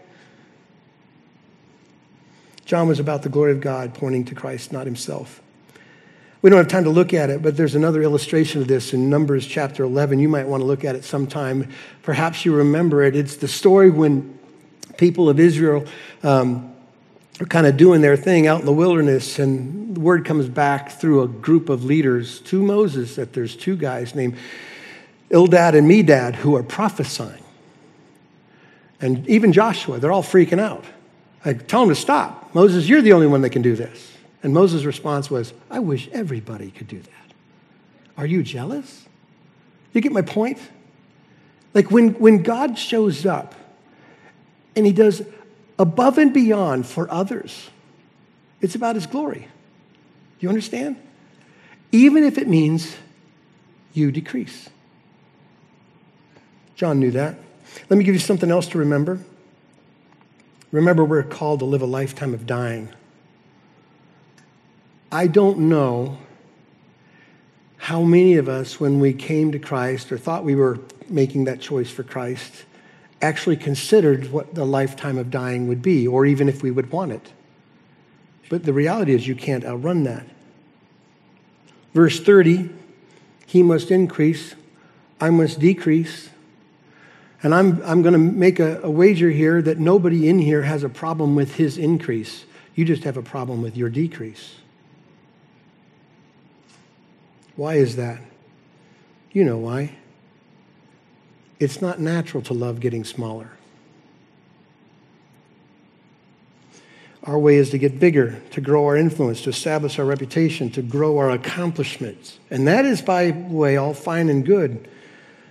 John 2.65 2.87
was 2.87 3.01
about 3.01 3.23
the 3.23 3.29
glory 3.29 3.53
of 3.53 3.61
God, 3.61 3.95
pointing 3.95 4.25
to 4.27 4.35
Christ, 4.35 4.73
not 4.73 4.87
himself. 4.87 5.43
We 6.41 6.51
don't 6.51 6.59
have 6.59 6.69
time 6.69 6.85
to 6.85 6.91
look 6.91 7.13
at 7.13 7.31
it, 7.31 7.43
but 7.43 7.57
there's 7.57 7.75
another 7.75 8.03
illustration 8.03 8.63
of 8.63 8.69
this 8.69 8.95
in 8.95 9.11
Numbers 9.11 9.45
chapter 9.47 9.83
11. 9.83 10.21
You 10.21 10.29
might 10.29 10.47
want 10.47 10.61
to 10.61 10.65
look 10.65 10.85
at 10.85 10.95
it 10.95 11.03
sometime. 11.03 11.69
Perhaps 12.03 12.45
you 12.45 12.55
remember 12.55 13.03
it. 13.03 13.17
It's 13.17 13.37
the 13.37 13.49
story 13.49 13.91
when 13.91 14.39
people 14.97 15.29
of 15.29 15.41
Israel 15.41 15.85
um, 16.23 16.73
are 17.41 17.47
kind 17.47 17.67
of 17.67 17.77
doing 17.77 18.01
their 18.01 18.17
thing 18.17 18.47
out 18.47 18.61
in 18.61 18.67
the 18.67 18.73
wilderness, 18.73 19.41
and 19.41 19.97
the 19.97 20.01
word 20.01 20.25
comes 20.25 20.49
back 20.49 20.93
through 20.93 21.23
a 21.23 21.29
group 21.29 21.69
of 21.69 21.85
leaders 21.85 22.39
to 22.43 22.63
Moses 22.63 23.17
that 23.17 23.33
there's 23.33 23.57
two 23.57 23.77
guys 23.77 24.15
named 24.15 24.37
Eldad 25.31 25.77
and 25.77 25.91
Medad 25.91 26.35
who 26.35 26.57
are 26.57 26.63
prophesying. 26.63 27.43
And 29.01 29.29
even 29.29 29.53
Joshua, 29.53 29.99
they're 29.99 30.13
all 30.13 30.23
freaking 30.23 30.59
out. 30.59 30.85
I 31.45 31.53
tell 31.53 31.81
them 31.81 31.91
to 31.91 31.95
stop. 31.95 32.55
Moses, 32.55 32.89
you're 32.89 33.03
the 33.03 33.13
only 33.13 33.27
one 33.27 33.43
that 33.43 33.51
can 33.51 33.63
do 33.63 33.77
this. 33.77 34.13
And 34.43 34.53
Moses' 34.53 34.85
response 34.85 35.31
was, 35.31 35.53
I 35.71 35.79
wish 35.81 36.09
everybody 36.13 36.71
could 36.71 36.89
do 36.89 37.01
that. 37.01 37.13
Are 38.17 38.27
you 38.27 38.43
jealous? 38.43 39.07
You 39.93 40.01
get 40.01 40.13
my 40.13 40.23
point? 40.23 40.59
Like 41.75 41.91
when, 41.91 42.15
when 42.15 42.43
God 42.43 42.79
shows 42.79 43.27
up 43.27 43.55
and 44.75 44.87
he 44.87 44.93
does 44.93 45.23
above 45.79 46.19
and 46.19 46.33
beyond 46.33 46.87
for 46.87 47.11
others, 47.11 47.71
it's 48.61 48.75
about 48.75 48.97
his 48.97 49.07
glory. 49.07 49.41
Do 50.39 50.47
you 50.47 50.49
understand? 50.49 50.97
Even 51.93 52.25
if 52.25 52.39
it 52.39 52.49
means 52.49 52.97
you 53.93 54.11
decrease. 54.11 54.69
John 56.79 57.01
knew 57.01 57.11
that. 57.11 57.35
Let 57.91 57.99
me 57.99 58.05
give 58.05 58.15
you 58.15 58.21
something 58.21 58.53
else 58.53 58.69
to 58.69 58.79
remember. 58.79 59.19
Remember, 60.71 61.05
we're 61.05 61.25
called 61.25 61.59
to 61.59 61.65
live 61.65 61.83
a 61.83 61.87
lifetime 61.87 62.33
of 62.33 62.47
dying. 62.47 62.91
I 65.11 65.27
don't 65.27 65.59
know 65.69 66.19
how 67.79 68.03
many 68.03 68.37
of 68.37 68.49
us, 68.49 68.79
when 68.79 69.01
we 69.01 69.13
came 69.13 69.51
to 69.51 69.59
Christ 69.59 70.13
or 70.13 70.19
thought 70.19 70.45
we 70.45 70.55
were 70.55 70.79
making 71.09 71.47
that 71.47 71.61
choice 71.61 71.91
for 71.91 72.05
Christ, 72.05 72.65
actually 73.21 73.57
considered 73.57 74.31
what 74.31 74.55
the 74.55 74.65
lifetime 74.65 75.19
of 75.19 75.33
dying 75.33 75.67
would 75.67 75.83
be, 75.83 76.07
or 76.07 76.27
even 76.27 76.49
if 76.49 76.63
we 76.63 76.71
would 76.71 76.93
want 76.93 77.11
it. 77.11 77.33
But 78.49 78.63
the 78.63 78.73
reality 78.73 79.15
is, 79.15 79.27
you 79.27 79.35
can't 79.35 79.65
outrun 79.65 80.05
that. 80.05 80.27
Verse 81.93 82.21
30 82.21 82.71
He 83.47 83.65
must 83.65 83.91
increase, 83.91 84.55
I 85.21 85.31
must 85.31 85.59
decrease. 85.59 86.29
And 87.43 87.55
I'm, 87.55 87.81
I'm 87.85 88.03
going 88.03 88.15
to 88.15 88.19
make 88.19 88.59
a, 88.59 88.81
a 88.83 88.91
wager 88.91 89.31
here 89.31 89.63
that 89.63 89.79
nobody 89.79 90.29
in 90.29 90.39
here 90.39 90.63
has 90.63 90.83
a 90.83 90.89
problem 90.89 91.37
with 91.37 91.55
his 91.55 91.79
increase. 91.79 92.45
You 92.75 92.85
just 92.85 93.05
have 93.05 93.17
a 93.17 93.23
problem 93.23 93.63
with 93.63 93.77
your 93.77 93.89
decrease. 93.89 94.57
Why 97.55 97.75
is 97.75 97.97
that? 97.97 98.21
You 99.33 99.45
know 99.45 99.59
why. 99.59 99.95
It's 101.61 101.81
not 101.81 102.01
natural 102.01 102.43
to 102.45 102.55
love 102.55 102.81
getting 102.81 103.05
smaller. 103.05 103.51
Our 107.25 107.39
way 107.39 107.57
is 107.57 107.71
to 107.71 107.79
get 107.79 108.01
bigger, 108.01 108.41
to 108.53 108.61
grow 108.61 108.87
our 108.87 108.97
influence, 108.97 109.43
to 109.43 109.51
establish 109.51 109.99
our 109.99 110.05
reputation, 110.05 110.71
to 110.71 110.83
grow 110.83 111.19
our 111.19 111.31
accomplishments. 111.31 112.39
And 112.51 112.67
that 112.67 112.85
is, 112.85 113.03
by 113.03 113.33
the 113.33 113.55
way, 113.55 113.77
all 113.77 113.93
fine 113.93 114.29
and 114.29 114.47
good 114.47 114.89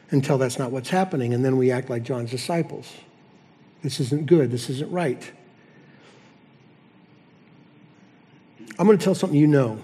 until 0.09 0.37
that's 0.37 0.57
not 0.57 0.71
what's 0.71 0.89
happening. 0.89 1.33
And 1.33 1.43
then 1.43 1.57
we 1.57 1.71
act 1.71 1.89
like 1.89 2.03
John's 2.03 2.31
disciples. 2.31 2.91
This 3.83 3.99
isn't 3.99 4.25
good. 4.25 4.51
This 4.51 4.69
isn't 4.69 4.91
right. 4.91 5.31
I'm 8.79 8.85
going 8.85 8.97
to 8.97 9.03
tell 9.03 9.15
something 9.15 9.37
you 9.37 9.47
know. 9.47 9.79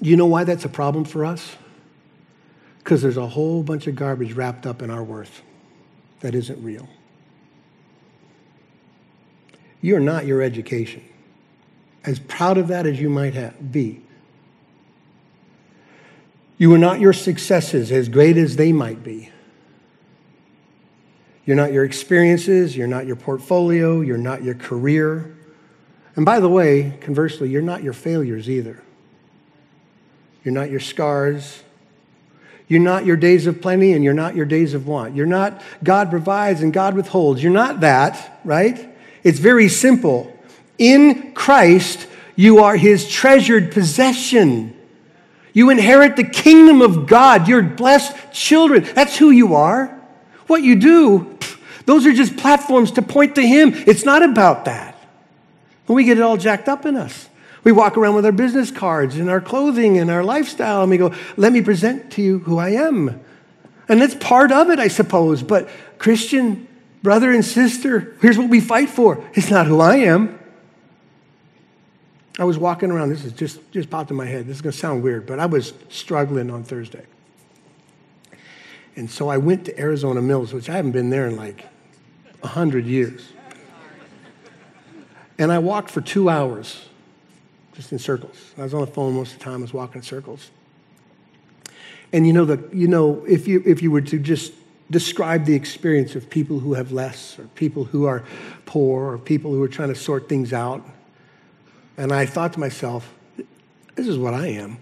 Do 0.00 0.10
you 0.10 0.16
know 0.16 0.26
why 0.26 0.44
that's 0.44 0.64
a 0.64 0.68
problem 0.68 1.04
for 1.04 1.24
us? 1.24 1.56
Because 2.78 3.02
there's 3.02 3.16
a 3.16 3.26
whole 3.26 3.62
bunch 3.62 3.86
of 3.86 3.94
garbage 3.94 4.32
wrapped 4.32 4.66
up 4.66 4.82
in 4.82 4.90
our 4.90 5.04
worth 5.04 5.42
that 6.20 6.34
isn't 6.34 6.62
real. 6.62 6.88
You're 9.80 10.00
not 10.00 10.26
your 10.26 10.42
education. 10.42 11.04
As 12.04 12.18
proud 12.18 12.58
of 12.58 12.68
that 12.68 12.86
as 12.86 13.00
you 13.00 13.08
might 13.08 13.34
have, 13.34 13.72
be. 13.72 14.01
You 16.62 16.72
are 16.72 16.78
not 16.78 17.00
your 17.00 17.12
successes, 17.12 17.90
as 17.90 18.08
great 18.08 18.36
as 18.36 18.54
they 18.54 18.72
might 18.72 19.02
be. 19.02 19.30
You're 21.44 21.56
not 21.56 21.72
your 21.72 21.84
experiences, 21.84 22.76
you're 22.76 22.86
not 22.86 23.04
your 23.04 23.16
portfolio, 23.16 24.00
you're 24.00 24.16
not 24.16 24.44
your 24.44 24.54
career, 24.54 25.34
And 26.14 26.24
by 26.24 26.38
the 26.38 26.48
way, 26.48 26.96
conversely, 27.00 27.48
you're 27.48 27.62
not 27.62 27.82
your 27.82 27.94
failures 27.94 28.48
either. 28.48 28.80
You're 30.44 30.54
not 30.54 30.70
your 30.70 30.78
scars. 30.78 31.64
You're 32.68 32.78
not 32.78 33.06
your 33.06 33.16
days 33.16 33.48
of 33.48 33.60
plenty 33.60 33.92
and 33.92 34.04
you're 34.04 34.14
not 34.14 34.36
your 34.36 34.46
days 34.46 34.72
of 34.72 34.86
want. 34.86 35.16
You're 35.16 35.26
not 35.26 35.60
God 35.82 36.10
provides 36.10 36.62
and 36.62 36.72
God 36.72 36.94
withholds. 36.94 37.42
You're 37.42 37.50
not 37.50 37.80
that, 37.80 38.40
right? 38.44 38.88
It's 39.24 39.40
very 39.40 39.68
simple. 39.68 40.32
In 40.78 41.32
Christ, 41.32 42.06
you 42.36 42.60
are 42.60 42.76
his 42.76 43.08
treasured 43.08 43.72
possession. 43.72 44.78
You 45.52 45.70
inherit 45.70 46.16
the 46.16 46.24
kingdom 46.24 46.80
of 46.80 47.06
God. 47.06 47.48
You're 47.48 47.62
blessed 47.62 48.32
children. 48.32 48.84
That's 48.94 49.16
who 49.16 49.30
you 49.30 49.54
are. 49.54 49.88
What 50.46 50.62
you 50.62 50.76
do, 50.76 51.38
those 51.86 52.06
are 52.06 52.12
just 52.12 52.36
platforms 52.36 52.92
to 52.92 53.02
point 53.02 53.34
to 53.36 53.46
him. 53.46 53.72
It's 53.74 54.04
not 54.04 54.22
about 54.22 54.64
that. 54.64 54.96
When 55.86 55.96
we 55.96 56.04
get 56.04 56.18
it 56.18 56.22
all 56.22 56.36
jacked 56.36 56.68
up 56.68 56.86
in 56.86 56.96
us. 56.96 57.28
We 57.64 57.72
walk 57.72 57.96
around 57.96 58.16
with 58.16 58.26
our 58.26 58.32
business 58.32 58.70
cards 58.70 59.16
and 59.16 59.30
our 59.30 59.40
clothing 59.40 59.98
and 59.98 60.10
our 60.10 60.24
lifestyle, 60.24 60.82
and 60.82 60.90
we 60.90 60.96
go, 60.96 61.14
Let 61.36 61.52
me 61.52 61.62
present 61.62 62.10
to 62.12 62.22
you 62.22 62.40
who 62.40 62.58
I 62.58 62.70
am. 62.70 63.20
And 63.88 64.00
that's 64.00 64.14
part 64.16 64.50
of 64.50 64.70
it, 64.70 64.78
I 64.78 64.88
suppose. 64.88 65.42
But, 65.42 65.68
Christian, 65.98 66.66
brother 67.02 67.30
and 67.30 67.44
sister, 67.44 68.16
here's 68.20 68.38
what 68.38 68.48
we 68.48 68.60
fight 68.60 68.88
for 68.88 69.24
it's 69.34 69.50
not 69.50 69.66
who 69.66 69.80
I 69.80 69.96
am. 69.96 70.38
I 72.38 72.44
was 72.44 72.58
walking 72.58 72.90
around, 72.90 73.10
this 73.10 73.24
is 73.24 73.32
just, 73.32 73.70
just 73.72 73.90
popped 73.90 74.10
in 74.10 74.16
my 74.16 74.26
head. 74.26 74.46
This 74.46 74.56
is 74.56 74.62
going 74.62 74.72
to 74.72 74.78
sound 74.78 75.02
weird, 75.02 75.26
but 75.26 75.38
I 75.38 75.46
was 75.46 75.74
struggling 75.90 76.50
on 76.50 76.64
Thursday. 76.64 77.04
And 78.96 79.10
so 79.10 79.28
I 79.28 79.38
went 79.38 79.66
to 79.66 79.78
Arizona 79.78 80.22
Mills, 80.22 80.52
which 80.52 80.68
I 80.68 80.76
haven't 80.76 80.92
been 80.92 81.10
there 81.10 81.26
in 81.26 81.36
like 81.36 81.66
100 82.40 82.86
years. 82.86 83.32
And 85.38 85.50
I 85.50 85.58
walked 85.58 85.90
for 85.90 86.00
two 86.00 86.28
hours 86.28 86.86
just 87.74 87.92
in 87.92 87.98
circles. 87.98 88.52
I 88.58 88.62
was 88.62 88.74
on 88.74 88.80
the 88.80 88.86
phone 88.86 89.14
most 89.14 89.32
of 89.32 89.38
the 89.38 89.44
time, 89.44 89.58
I 89.58 89.62
was 89.62 89.72
walking 89.72 89.96
in 89.96 90.02
circles. 90.02 90.50
And 92.12 92.26
you 92.26 92.32
know, 92.32 92.44
the, 92.44 92.68
you 92.72 92.86
know 92.86 93.24
if, 93.26 93.48
you, 93.48 93.62
if 93.64 93.82
you 93.82 93.90
were 93.90 94.02
to 94.02 94.18
just 94.18 94.52
describe 94.90 95.46
the 95.46 95.54
experience 95.54 96.14
of 96.14 96.28
people 96.28 96.58
who 96.58 96.74
have 96.74 96.92
less, 96.92 97.38
or 97.38 97.44
people 97.54 97.84
who 97.84 98.04
are 98.04 98.24
poor, 98.66 99.12
or 99.12 99.18
people 99.18 99.52
who 99.52 99.62
are 99.62 99.68
trying 99.68 99.88
to 99.88 99.94
sort 99.94 100.28
things 100.28 100.52
out, 100.52 100.86
and 101.96 102.12
I 102.12 102.26
thought 102.26 102.52
to 102.54 102.60
myself, 102.60 103.12
this 103.94 104.08
is 104.08 104.18
what 104.18 104.34
I 104.34 104.48
am. 104.48 104.78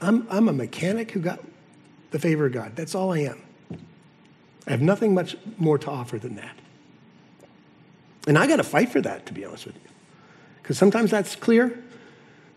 I'm, 0.00 0.26
I'm 0.30 0.48
a 0.48 0.52
mechanic 0.52 1.10
who 1.10 1.20
got 1.20 1.40
the 2.10 2.18
favor 2.18 2.46
of 2.46 2.52
God. 2.52 2.76
That's 2.76 2.94
all 2.94 3.12
I 3.12 3.20
am. 3.20 3.42
I 4.66 4.70
have 4.72 4.82
nothing 4.82 5.14
much 5.14 5.36
more 5.56 5.78
to 5.78 5.90
offer 5.90 6.18
than 6.18 6.36
that. 6.36 6.56
And 8.26 8.36
I 8.36 8.46
got 8.46 8.56
to 8.56 8.64
fight 8.64 8.90
for 8.90 9.00
that, 9.00 9.26
to 9.26 9.32
be 9.32 9.44
honest 9.44 9.66
with 9.66 9.76
you. 9.76 9.90
Because 10.62 10.76
sometimes 10.76 11.10
that's 11.10 11.34
clear, 11.34 11.82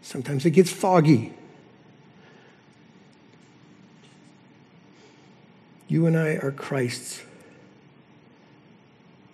sometimes 0.02 0.46
it 0.46 0.52
gets 0.52 0.72
foggy. 0.72 1.34
You 5.88 6.06
and 6.06 6.18
I 6.18 6.36
are 6.36 6.52
Christ's. 6.52 7.24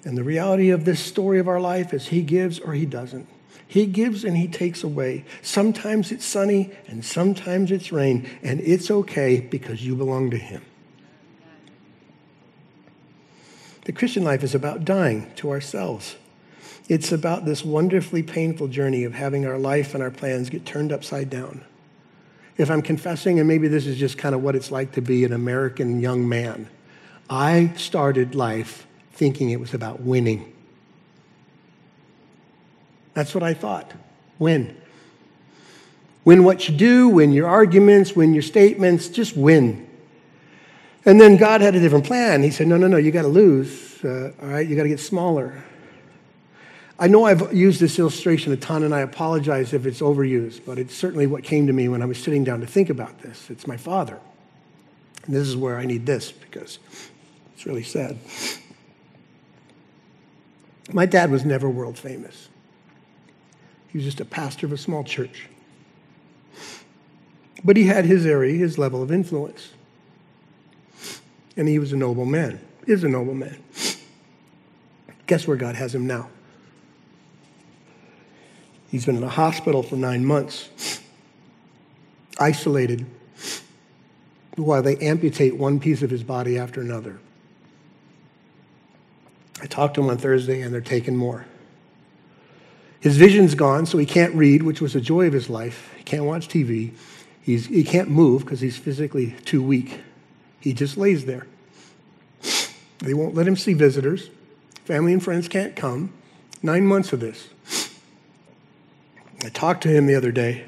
And 0.04 0.18
the 0.18 0.24
reality 0.24 0.70
of 0.70 0.86
this 0.86 1.00
story 1.00 1.40
of 1.40 1.48
our 1.48 1.60
life 1.60 1.94
is 1.94 2.10
He 2.10 2.22
gives 2.22 2.60
or 2.60 2.74
He 2.74 2.86
doesn't. 2.86 3.28
He 3.68 3.86
gives 3.86 4.24
and 4.24 4.38
He 4.38 4.48
takes 4.48 4.84
away. 4.84 5.26
Sometimes 5.42 6.12
it's 6.12 6.26
sunny 6.26 6.72
and 6.88 7.04
sometimes 7.04 7.72
it's 7.72 7.92
rain, 7.92 8.30
and 8.44 8.60
it's 8.62 8.92
okay 8.92 9.40
because 9.40 9.86
you 9.86 9.96
belong 9.96 10.32
to 10.32 10.38
Him. 10.38 10.62
The 13.86 13.94
Christian 13.94 14.26
life 14.26 14.44
is 14.44 14.54
about 14.54 14.84
dying 14.84 15.32
to 15.38 15.50
ourselves. 15.50 16.18
It's 16.90 17.12
about 17.12 17.46
this 17.46 17.64
wonderfully 17.64 18.24
painful 18.24 18.68
journey 18.68 19.06
of 19.06 19.14
having 19.14 19.46
our 19.46 19.58
life 19.58 19.94
and 19.94 20.04
our 20.04 20.12
plans 20.12 20.50
get 20.50 20.66
turned 20.66 20.92
upside 20.92 21.30
down. 21.30 21.64
If 22.58 22.72
I'm 22.72 22.82
confessing, 22.82 23.40
and 23.40 23.48
maybe 23.48 23.68
this 23.68 23.86
is 23.86 23.98
just 23.98 24.18
kind 24.18 24.34
of 24.34 24.42
what 24.42 24.56
it's 24.56 24.72
like 24.72 24.94
to 24.94 25.02
be 25.02 25.24
an 25.24 25.32
American 25.32 26.02
young 26.02 26.28
man, 26.28 26.70
I 27.30 27.74
started 27.76 28.36
life 28.36 28.88
thinking 29.12 29.50
it 29.52 29.60
was 29.60 29.74
about 29.74 30.02
winning. 30.02 30.54
That's 33.18 33.34
what 33.34 33.44
I 33.44 33.56
thought. 33.56 33.92
Win. 34.38 34.78
Win 36.24 36.44
what 36.44 36.70
you 36.70 36.78
do, 36.78 37.10
win 37.10 37.32
your 37.32 37.48
arguments, 37.48 38.16
win 38.16 38.32
your 38.32 38.44
statements, 38.44 39.08
just 39.08 39.36
win. 39.36 39.90
And 41.04 41.20
then 41.20 41.36
God 41.36 41.62
had 41.62 41.74
a 41.74 41.80
different 41.80 42.06
plan. 42.06 42.44
He 42.44 42.52
said, 42.52 42.68
No, 42.68 42.78
no, 42.78 42.88
no, 42.88 42.98
you 42.98 43.10
got 43.10 43.24
to 43.24 43.28
lose. 43.28 44.06
Uh, 44.06 44.34
all 44.40 44.50
right, 44.50 44.68
you 44.68 44.76
got 44.76 44.84
to 44.84 44.90
get 44.90 45.00
smaller. 45.00 45.64
I 47.00 47.08
know 47.08 47.26
I've 47.26 47.52
used 47.52 47.80
this 47.80 47.98
illustration 47.98 48.54
a 48.54 48.58
ton, 48.58 48.84
and 48.84 48.94
I 48.94 49.00
apologize 49.00 49.74
if 49.74 49.88
it's 49.88 50.02
overused, 50.02 50.62
but 50.64 50.78
it's 50.78 50.94
certainly 50.94 51.26
what 51.26 51.44
came 51.44 51.66
to 51.66 51.74
me 51.74 51.88
when 51.88 52.04
I 52.04 52.06
was 52.06 52.22
sitting 52.22 52.44
down 52.44 52.60
to 52.60 52.68
think 52.68 52.92
about 52.92 53.18
this. 53.24 53.50
It's 53.50 53.66
my 53.66 53.78
father. 53.78 54.20
And 55.26 55.36
this 55.36 55.48
is 55.48 55.58
where 55.58 55.80
I 55.80 55.86
need 55.86 56.06
this 56.06 56.32
because 56.32 56.78
it's 57.56 57.66
really 57.66 57.82
sad. 57.82 58.20
My 60.94 61.08
dad 61.08 61.32
was 61.32 61.46
never 61.46 61.68
world 61.68 61.98
famous, 61.98 62.50
he 63.98 64.06
was 64.06 64.14
just 64.14 64.22
a 64.22 64.26
pastor 64.26 64.68
of 64.68 64.72
a 64.72 64.78
small 64.78 65.04
church. 65.04 65.50
But 67.64 67.78
he 67.78 67.86
had 67.86 68.06
his 68.06 68.28
area, 68.28 68.54
his 68.54 68.78
level 68.78 69.02
of 69.02 69.12
influence. 69.12 69.70
And 71.56 71.68
he 71.68 71.80
was 71.80 71.94
a 71.94 71.98
noble 71.98 72.28
man, 72.28 72.60
is 72.86 73.04
a 73.04 73.10
noble 73.10 73.34
man. 73.34 73.58
Guess 75.26 75.48
where 75.48 75.58
God 75.58 75.74
has 75.74 75.96
him 75.96 76.06
now? 76.06 76.30
He's 78.92 79.08
been 79.08 79.18
in 79.18 79.24
a 79.24 79.30
hospital 79.30 79.82
for 79.82 79.96
nine 79.96 80.24
months, 80.24 81.02
isolated, 82.40 83.04
while 84.58 84.84
they 84.84 84.96
amputate 84.98 85.58
one 85.58 85.80
piece 85.80 86.04
of 86.04 86.12
his 86.12 86.22
body 86.22 86.60
after 86.60 86.82
another. 86.82 87.18
I 89.60 89.66
talked 89.66 89.96
to 89.96 90.02
him 90.02 90.12
on 90.12 90.20
Thursday, 90.20 90.62
and 90.62 90.72
they're 90.72 90.82
taking 90.82 91.16
more. 91.16 91.48
His 93.00 93.18
vision's 93.18 93.56
gone, 93.56 93.86
so 93.86 93.98
he 93.98 94.06
can't 94.06 94.34
read, 94.34 94.64
which 94.64 94.82
was 94.82 94.94
the 94.94 95.02
joy 95.02 95.28
of 95.28 95.34
his 95.34 95.50
life. 95.50 95.94
He 95.98 96.04
can't 96.04 96.26
watch 96.26 96.48
TV. 96.48 96.92
He's, 97.42 97.68
he 97.68 97.84
can't 97.84 98.10
move 98.10 98.44
because 98.44 98.60
he's 98.60 98.78
physically 98.78 99.36
too 99.46 99.62
weak. 99.62 100.02
He 100.60 100.74
just 100.74 100.98
lays 100.98 101.26
there. 101.26 101.48
They 103.00 103.14
won't 103.14 103.36
let 103.36 103.48
him 103.48 103.56
see 103.56 103.74
visitors. 103.74 104.30
Family 104.86 105.14
and 105.14 105.24
friends 105.24 105.48
can't 105.48 105.76
come. 105.76 106.12
Nine 106.64 106.86
months 106.86 107.14
of 107.14 107.20
this. 107.20 107.50
I 109.44 109.50
talked 109.50 109.84
to 109.84 109.90
him 109.90 110.08
the 110.08 110.16
other 110.16 110.32
day, 110.32 110.66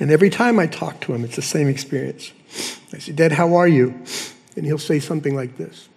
and 0.00 0.10
every 0.10 0.28
time 0.28 0.58
I 0.58 0.66
talk 0.66 1.00
to 1.02 1.14
him, 1.14 1.24
it's 1.24 1.36
the 1.36 1.42
same 1.42 1.68
experience. 1.68 2.32
I 2.92 2.98
say, 2.98 3.12
Dad, 3.12 3.32
how 3.32 3.54
are 3.54 3.68
you? 3.68 4.02
And 4.56 4.66
he'll 4.66 4.78
say 4.78 4.98
something 4.98 5.34
like 5.34 5.56
this 5.56 5.88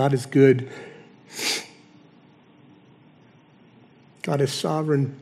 God 0.00 0.14
is 0.14 0.24
good. 0.24 0.66
God 4.22 4.40
is 4.40 4.50
sovereign, 4.50 5.20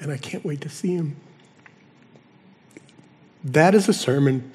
and 0.00 0.10
I 0.10 0.16
can't 0.16 0.44
wait 0.44 0.62
to 0.62 0.68
see 0.68 0.96
him. 0.96 1.14
That 3.44 3.76
is 3.76 3.88
a 3.88 3.92
sermon 3.92 4.50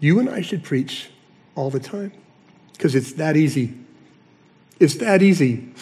you 0.00 0.18
and 0.20 0.28
I 0.28 0.42
should 0.42 0.64
preach 0.64 1.08
all 1.54 1.70
the 1.70 1.80
time 1.80 2.12
because 2.74 2.94
it's 2.94 3.14
that 3.14 3.38
easy. 3.38 3.72
It's 4.78 4.96
that 4.96 5.22
easy. 5.22 5.72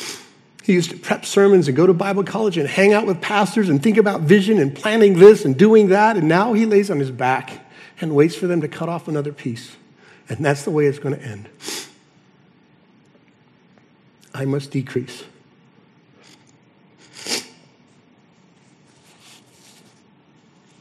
He 0.63 0.73
used 0.73 0.91
to 0.91 0.97
prep 0.97 1.27
sermons 1.27 1.67
and 1.67 1.77
go 1.77 1.89
to 1.89 1.93
Bible 1.93 2.23
college 2.23 2.57
and 2.57 2.69
hang 2.69 2.93
out 2.93 3.05
with 3.05 3.21
pastors 3.21 3.69
and 3.69 3.83
think 3.83 3.97
about 3.97 4.21
vision 4.21 4.61
and 4.61 4.73
planning 4.73 5.19
this 5.19 5.45
and 5.45 5.59
doing 5.59 5.89
that. 5.89 6.17
And 6.17 6.29
now 6.29 6.53
he 6.53 6.67
lays 6.67 6.89
on 6.89 7.01
his 7.01 7.11
back 7.11 7.67
and 8.01 8.15
waits 8.15 8.37
for 8.37 8.47
them 8.47 8.61
to 8.61 8.69
cut 8.69 8.89
off 8.89 9.09
another 9.09 9.33
piece. 9.33 9.75
And 10.29 10.39
that's 10.39 10.63
the 10.63 10.71
way 10.71 10.87
it's 10.87 11.01
going 11.01 11.17
to 11.17 11.25
end. 11.25 11.49
I 14.37 14.45
must 14.45 14.71
decrease. 14.71 15.25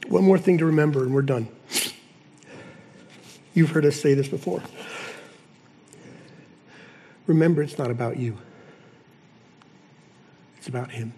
One 0.09 0.25
more 0.25 0.37
thing 0.37 0.57
to 0.57 0.65
remember, 0.65 1.03
and 1.03 1.13
we're 1.13 1.21
done. 1.21 1.47
You've 3.53 3.71
heard 3.71 3.85
us 3.85 3.95
say 3.95 4.13
this 4.13 4.27
before. 4.27 4.61
Remember, 7.27 7.63
it's 7.63 7.77
not 7.77 7.89
about 7.89 8.17
you, 8.17 8.37
it's 10.57 10.67
about 10.67 10.91
Him. 10.91 11.13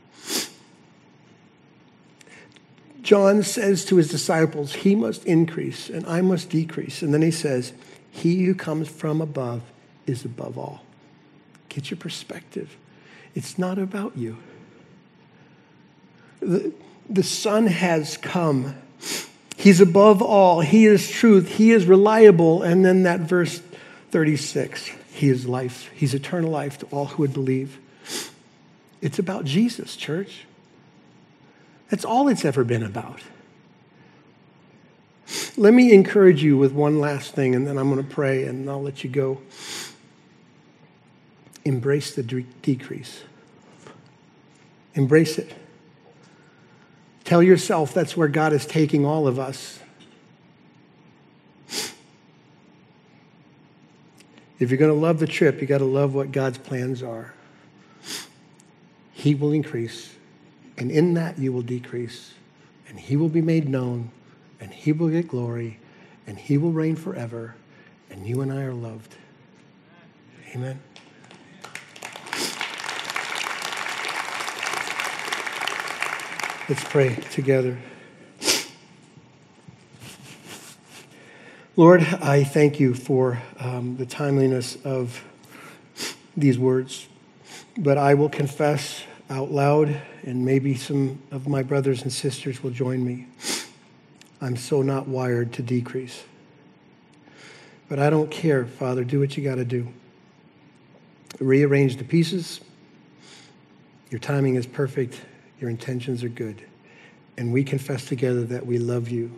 John 3.02 3.42
says 3.42 3.84
to 3.86 3.96
his 3.96 4.10
disciples, 4.10 4.74
He 4.74 4.94
must 4.94 5.24
increase 5.24 5.90
and 5.90 6.06
I 6.06 6.20
must 6.20 6.50
decrease. 6.50 7.02
And 7.02 7.14
then 7.14 7.22
he 7.22 7.32
says, 7.32 7.72
He 8.12 8.44
who 8.44 8.54
comes 8.54 8.90
from 8.90 9.22
above 9.22 9.62
is 10.06 10.26
above 10.26 10.58
all. 10.58 10.84
Get 11.78 11.92
your 11.92 12.00
perspective. 12.00 12.76
It's 13.36 13.60
not 13.60 13.78
about 13.78 14.18
you. 14.18 14.38
The, 16.40 16.74
the 17.08 17.22
Son 17.22 17.68
has 17.68 18.18
come. 18.18 18.74
He's 19.56 19.80
above 19.80 20.24
all. 20.24 20.62
He 20.62 20.88
is 20.88 21.08
truth. 21.08 21.48
He 21.50 21.70
is 21.72 21.86
reliable. 21.86 22.64
And 22.64 22.84
then 22.84 23.04
that 23.04 23.20
verse 23.20 23.62
36. 24.10 24.90
He 25.12 25.30
is 25.30 25.46
life. 25.46 25.92
He's 25.94 26.16
eternal 26.16 26.50
life 26.50 26.80
to 26.80 26.88
all 26.88 27.06
who 27.06 27.22
would 27.22 27.34
believe. 27.34 27.78
It's 29.00 29.20
about 29.20 29.46
Jesus, 29.46 29.96
church. 29.96 30.46
That's 31.92 32.04
all 32.04 32.28
it's 32.28 32.44
ever 32.44 32.64
been 32.64 32.82
about. 32.82 33.22
Let 35.56 35.76
me 35.76 35.94
encourage 35.94 36.42
you 36.42 36.58
with 36.58 36.72
one 36.72 37.00
last 37.00 37.36
thing, 37.36 37.54
and 37.54 37.68
then 37.68 37.78
I'm 37.78 37.94
going 37.94 38.04
to 38.04 38.16
pray 38.16 38.46
and 38.46 38.68
I'll 38.68 38.82
let 38.82 39.04
you 39.04 39.12
go. 39.12 39.42
Embrace 41.68 42.16
the 42.16 42.24
de- 42.24 42.46
decrease. 42.62 43.24
Embrace 44.94 45.38
it. 45.38 45.54
Tell 47.26 47.44
yourself 47.44 47.94
that's 47.94 48.16
where 48.16 48.30
God 48.30 48.54
is 48.54 48.66
taking 48.66 49.06
all 49.06 49.28
of 49.28 49.38
us. 49.38 49.80
If 54.60 54.72
you're 54.72 54.78
going 54.78 54.94
to 54.94 54.98
love 54.98 55.20
the 55.20 55.28
trip, 55.28 55.60
you 55.60 55.68
got 55.68 55.80
to 55.80 55.86
love 55.86 56.16
what 56.16 56.32
God's 56.32 56.58
plans 56.58 57.04
are. 57.04 57.34
He 59.12 59.36
will 59.36 59.52
increase, 59.52 60.16
and 60.78 60.90
in 60.90 61.16
that 61.16 61.38
you 61.38 61.52
will 61.52 61.62
decrease, 61.62 62.34
and 62.88 62.98
He 62.98 63.18
will 63.18 63.30
be 63.30 63.42
made 63.42 63.68
known, 63.68 64.10
and 64.62 64.72
He 64.72 64.94
will 64.94 65.10
get 65.10 65.28
glory, 65.28 65.80
and 66.26 66.40
He 66.40 66.58
will 66.58 66.72
reign 66.72 66.96
forever, 66.96 67.56
and 68.10 68.26
you 68.26 68.42
and 68.42 68.54
I 68.54 68.62
are 68.62 68.74
loved. 68.74 69.16
Amen. 70.56 70.80
Let's 76.70 76.84
pray 76.84 77.16
together. 77.32 77.78
Lord, 81.78 82.02
I 82.02 82.44
thank 82.44 82.78
you 82.78 82.94
for 82.94 83.42
um, 83.58 83.96
the 83.96 84.06
timeliness 84.06 84.78
of 84.84 85.24
these 86.36 86.60
words, 86.60 87.08
but 87.78 87.98
I 87.98 88.16
will 88.16 88.28
confess 88.28 89.02
out 89.30 89.50
loud, 89.50 89.96
and 90.24 90.44
maybe 90.44 90.76
some 90.76 91.22
of 91.32 91.48
my 91.48 91.64
brothers 91.64 92.02
and 92.02 92.12
sisters 92.12 92.62
will 92.62 92.72
join 92.72 93.06
me. 93.06 93.28
I'm 94.42 94.58
so 94.58 94.82
not 94.82 95.08
wired 95.08 95.54
to 95.54 95.62
decrease. 95.62 96.26
But 97.88 98.00
I 98.00 98.10
don't 98.10 98.30
care, 98.30 98.66
Father. 98.66 99.06
Do 99.06 99.22
what 99.22 99.38
you 99.38 99.44
got 99.46 99.56
to 99.56 99.64
do. 99.64 99.88
Rearrange 101.40 101.96
the 101.96 102.04
pieces. 102.04 102.60
Your 104.10 104.20
timing 104.20 104.56
is 104.56 104.68
perfect. 104.68 105.22
Your 105.60 105.70
intentions 105.70 106.24
are 106.24 106.30
good. 106.30 106.64
And 107.38 107.54
we 107.54 107.64
confess 107.64 108.06
together 108.06 108.44
that 108.46 108.66
we 108.66 108.78
love 108.78 109.10
you 109.10 109.32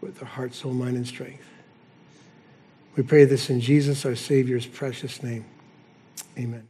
with 0.00 0.20
our 0.22 0.28
heart, 0.28 0.54
soul, 0.54 0.72
mind, 0.72 0.96
and 0.96 1.06
strength. 1.06 1.44
We 2.96 3.02
pray 3.02 3.24
this 3.24 3.50
in 3.50 3.60
Jesus, 3.60 4.04
our 4.04 4.16
Savior's 4.16 4.66
precious 4.66 5.22
name. 5.22 5.44
Amen. 6.38 6.69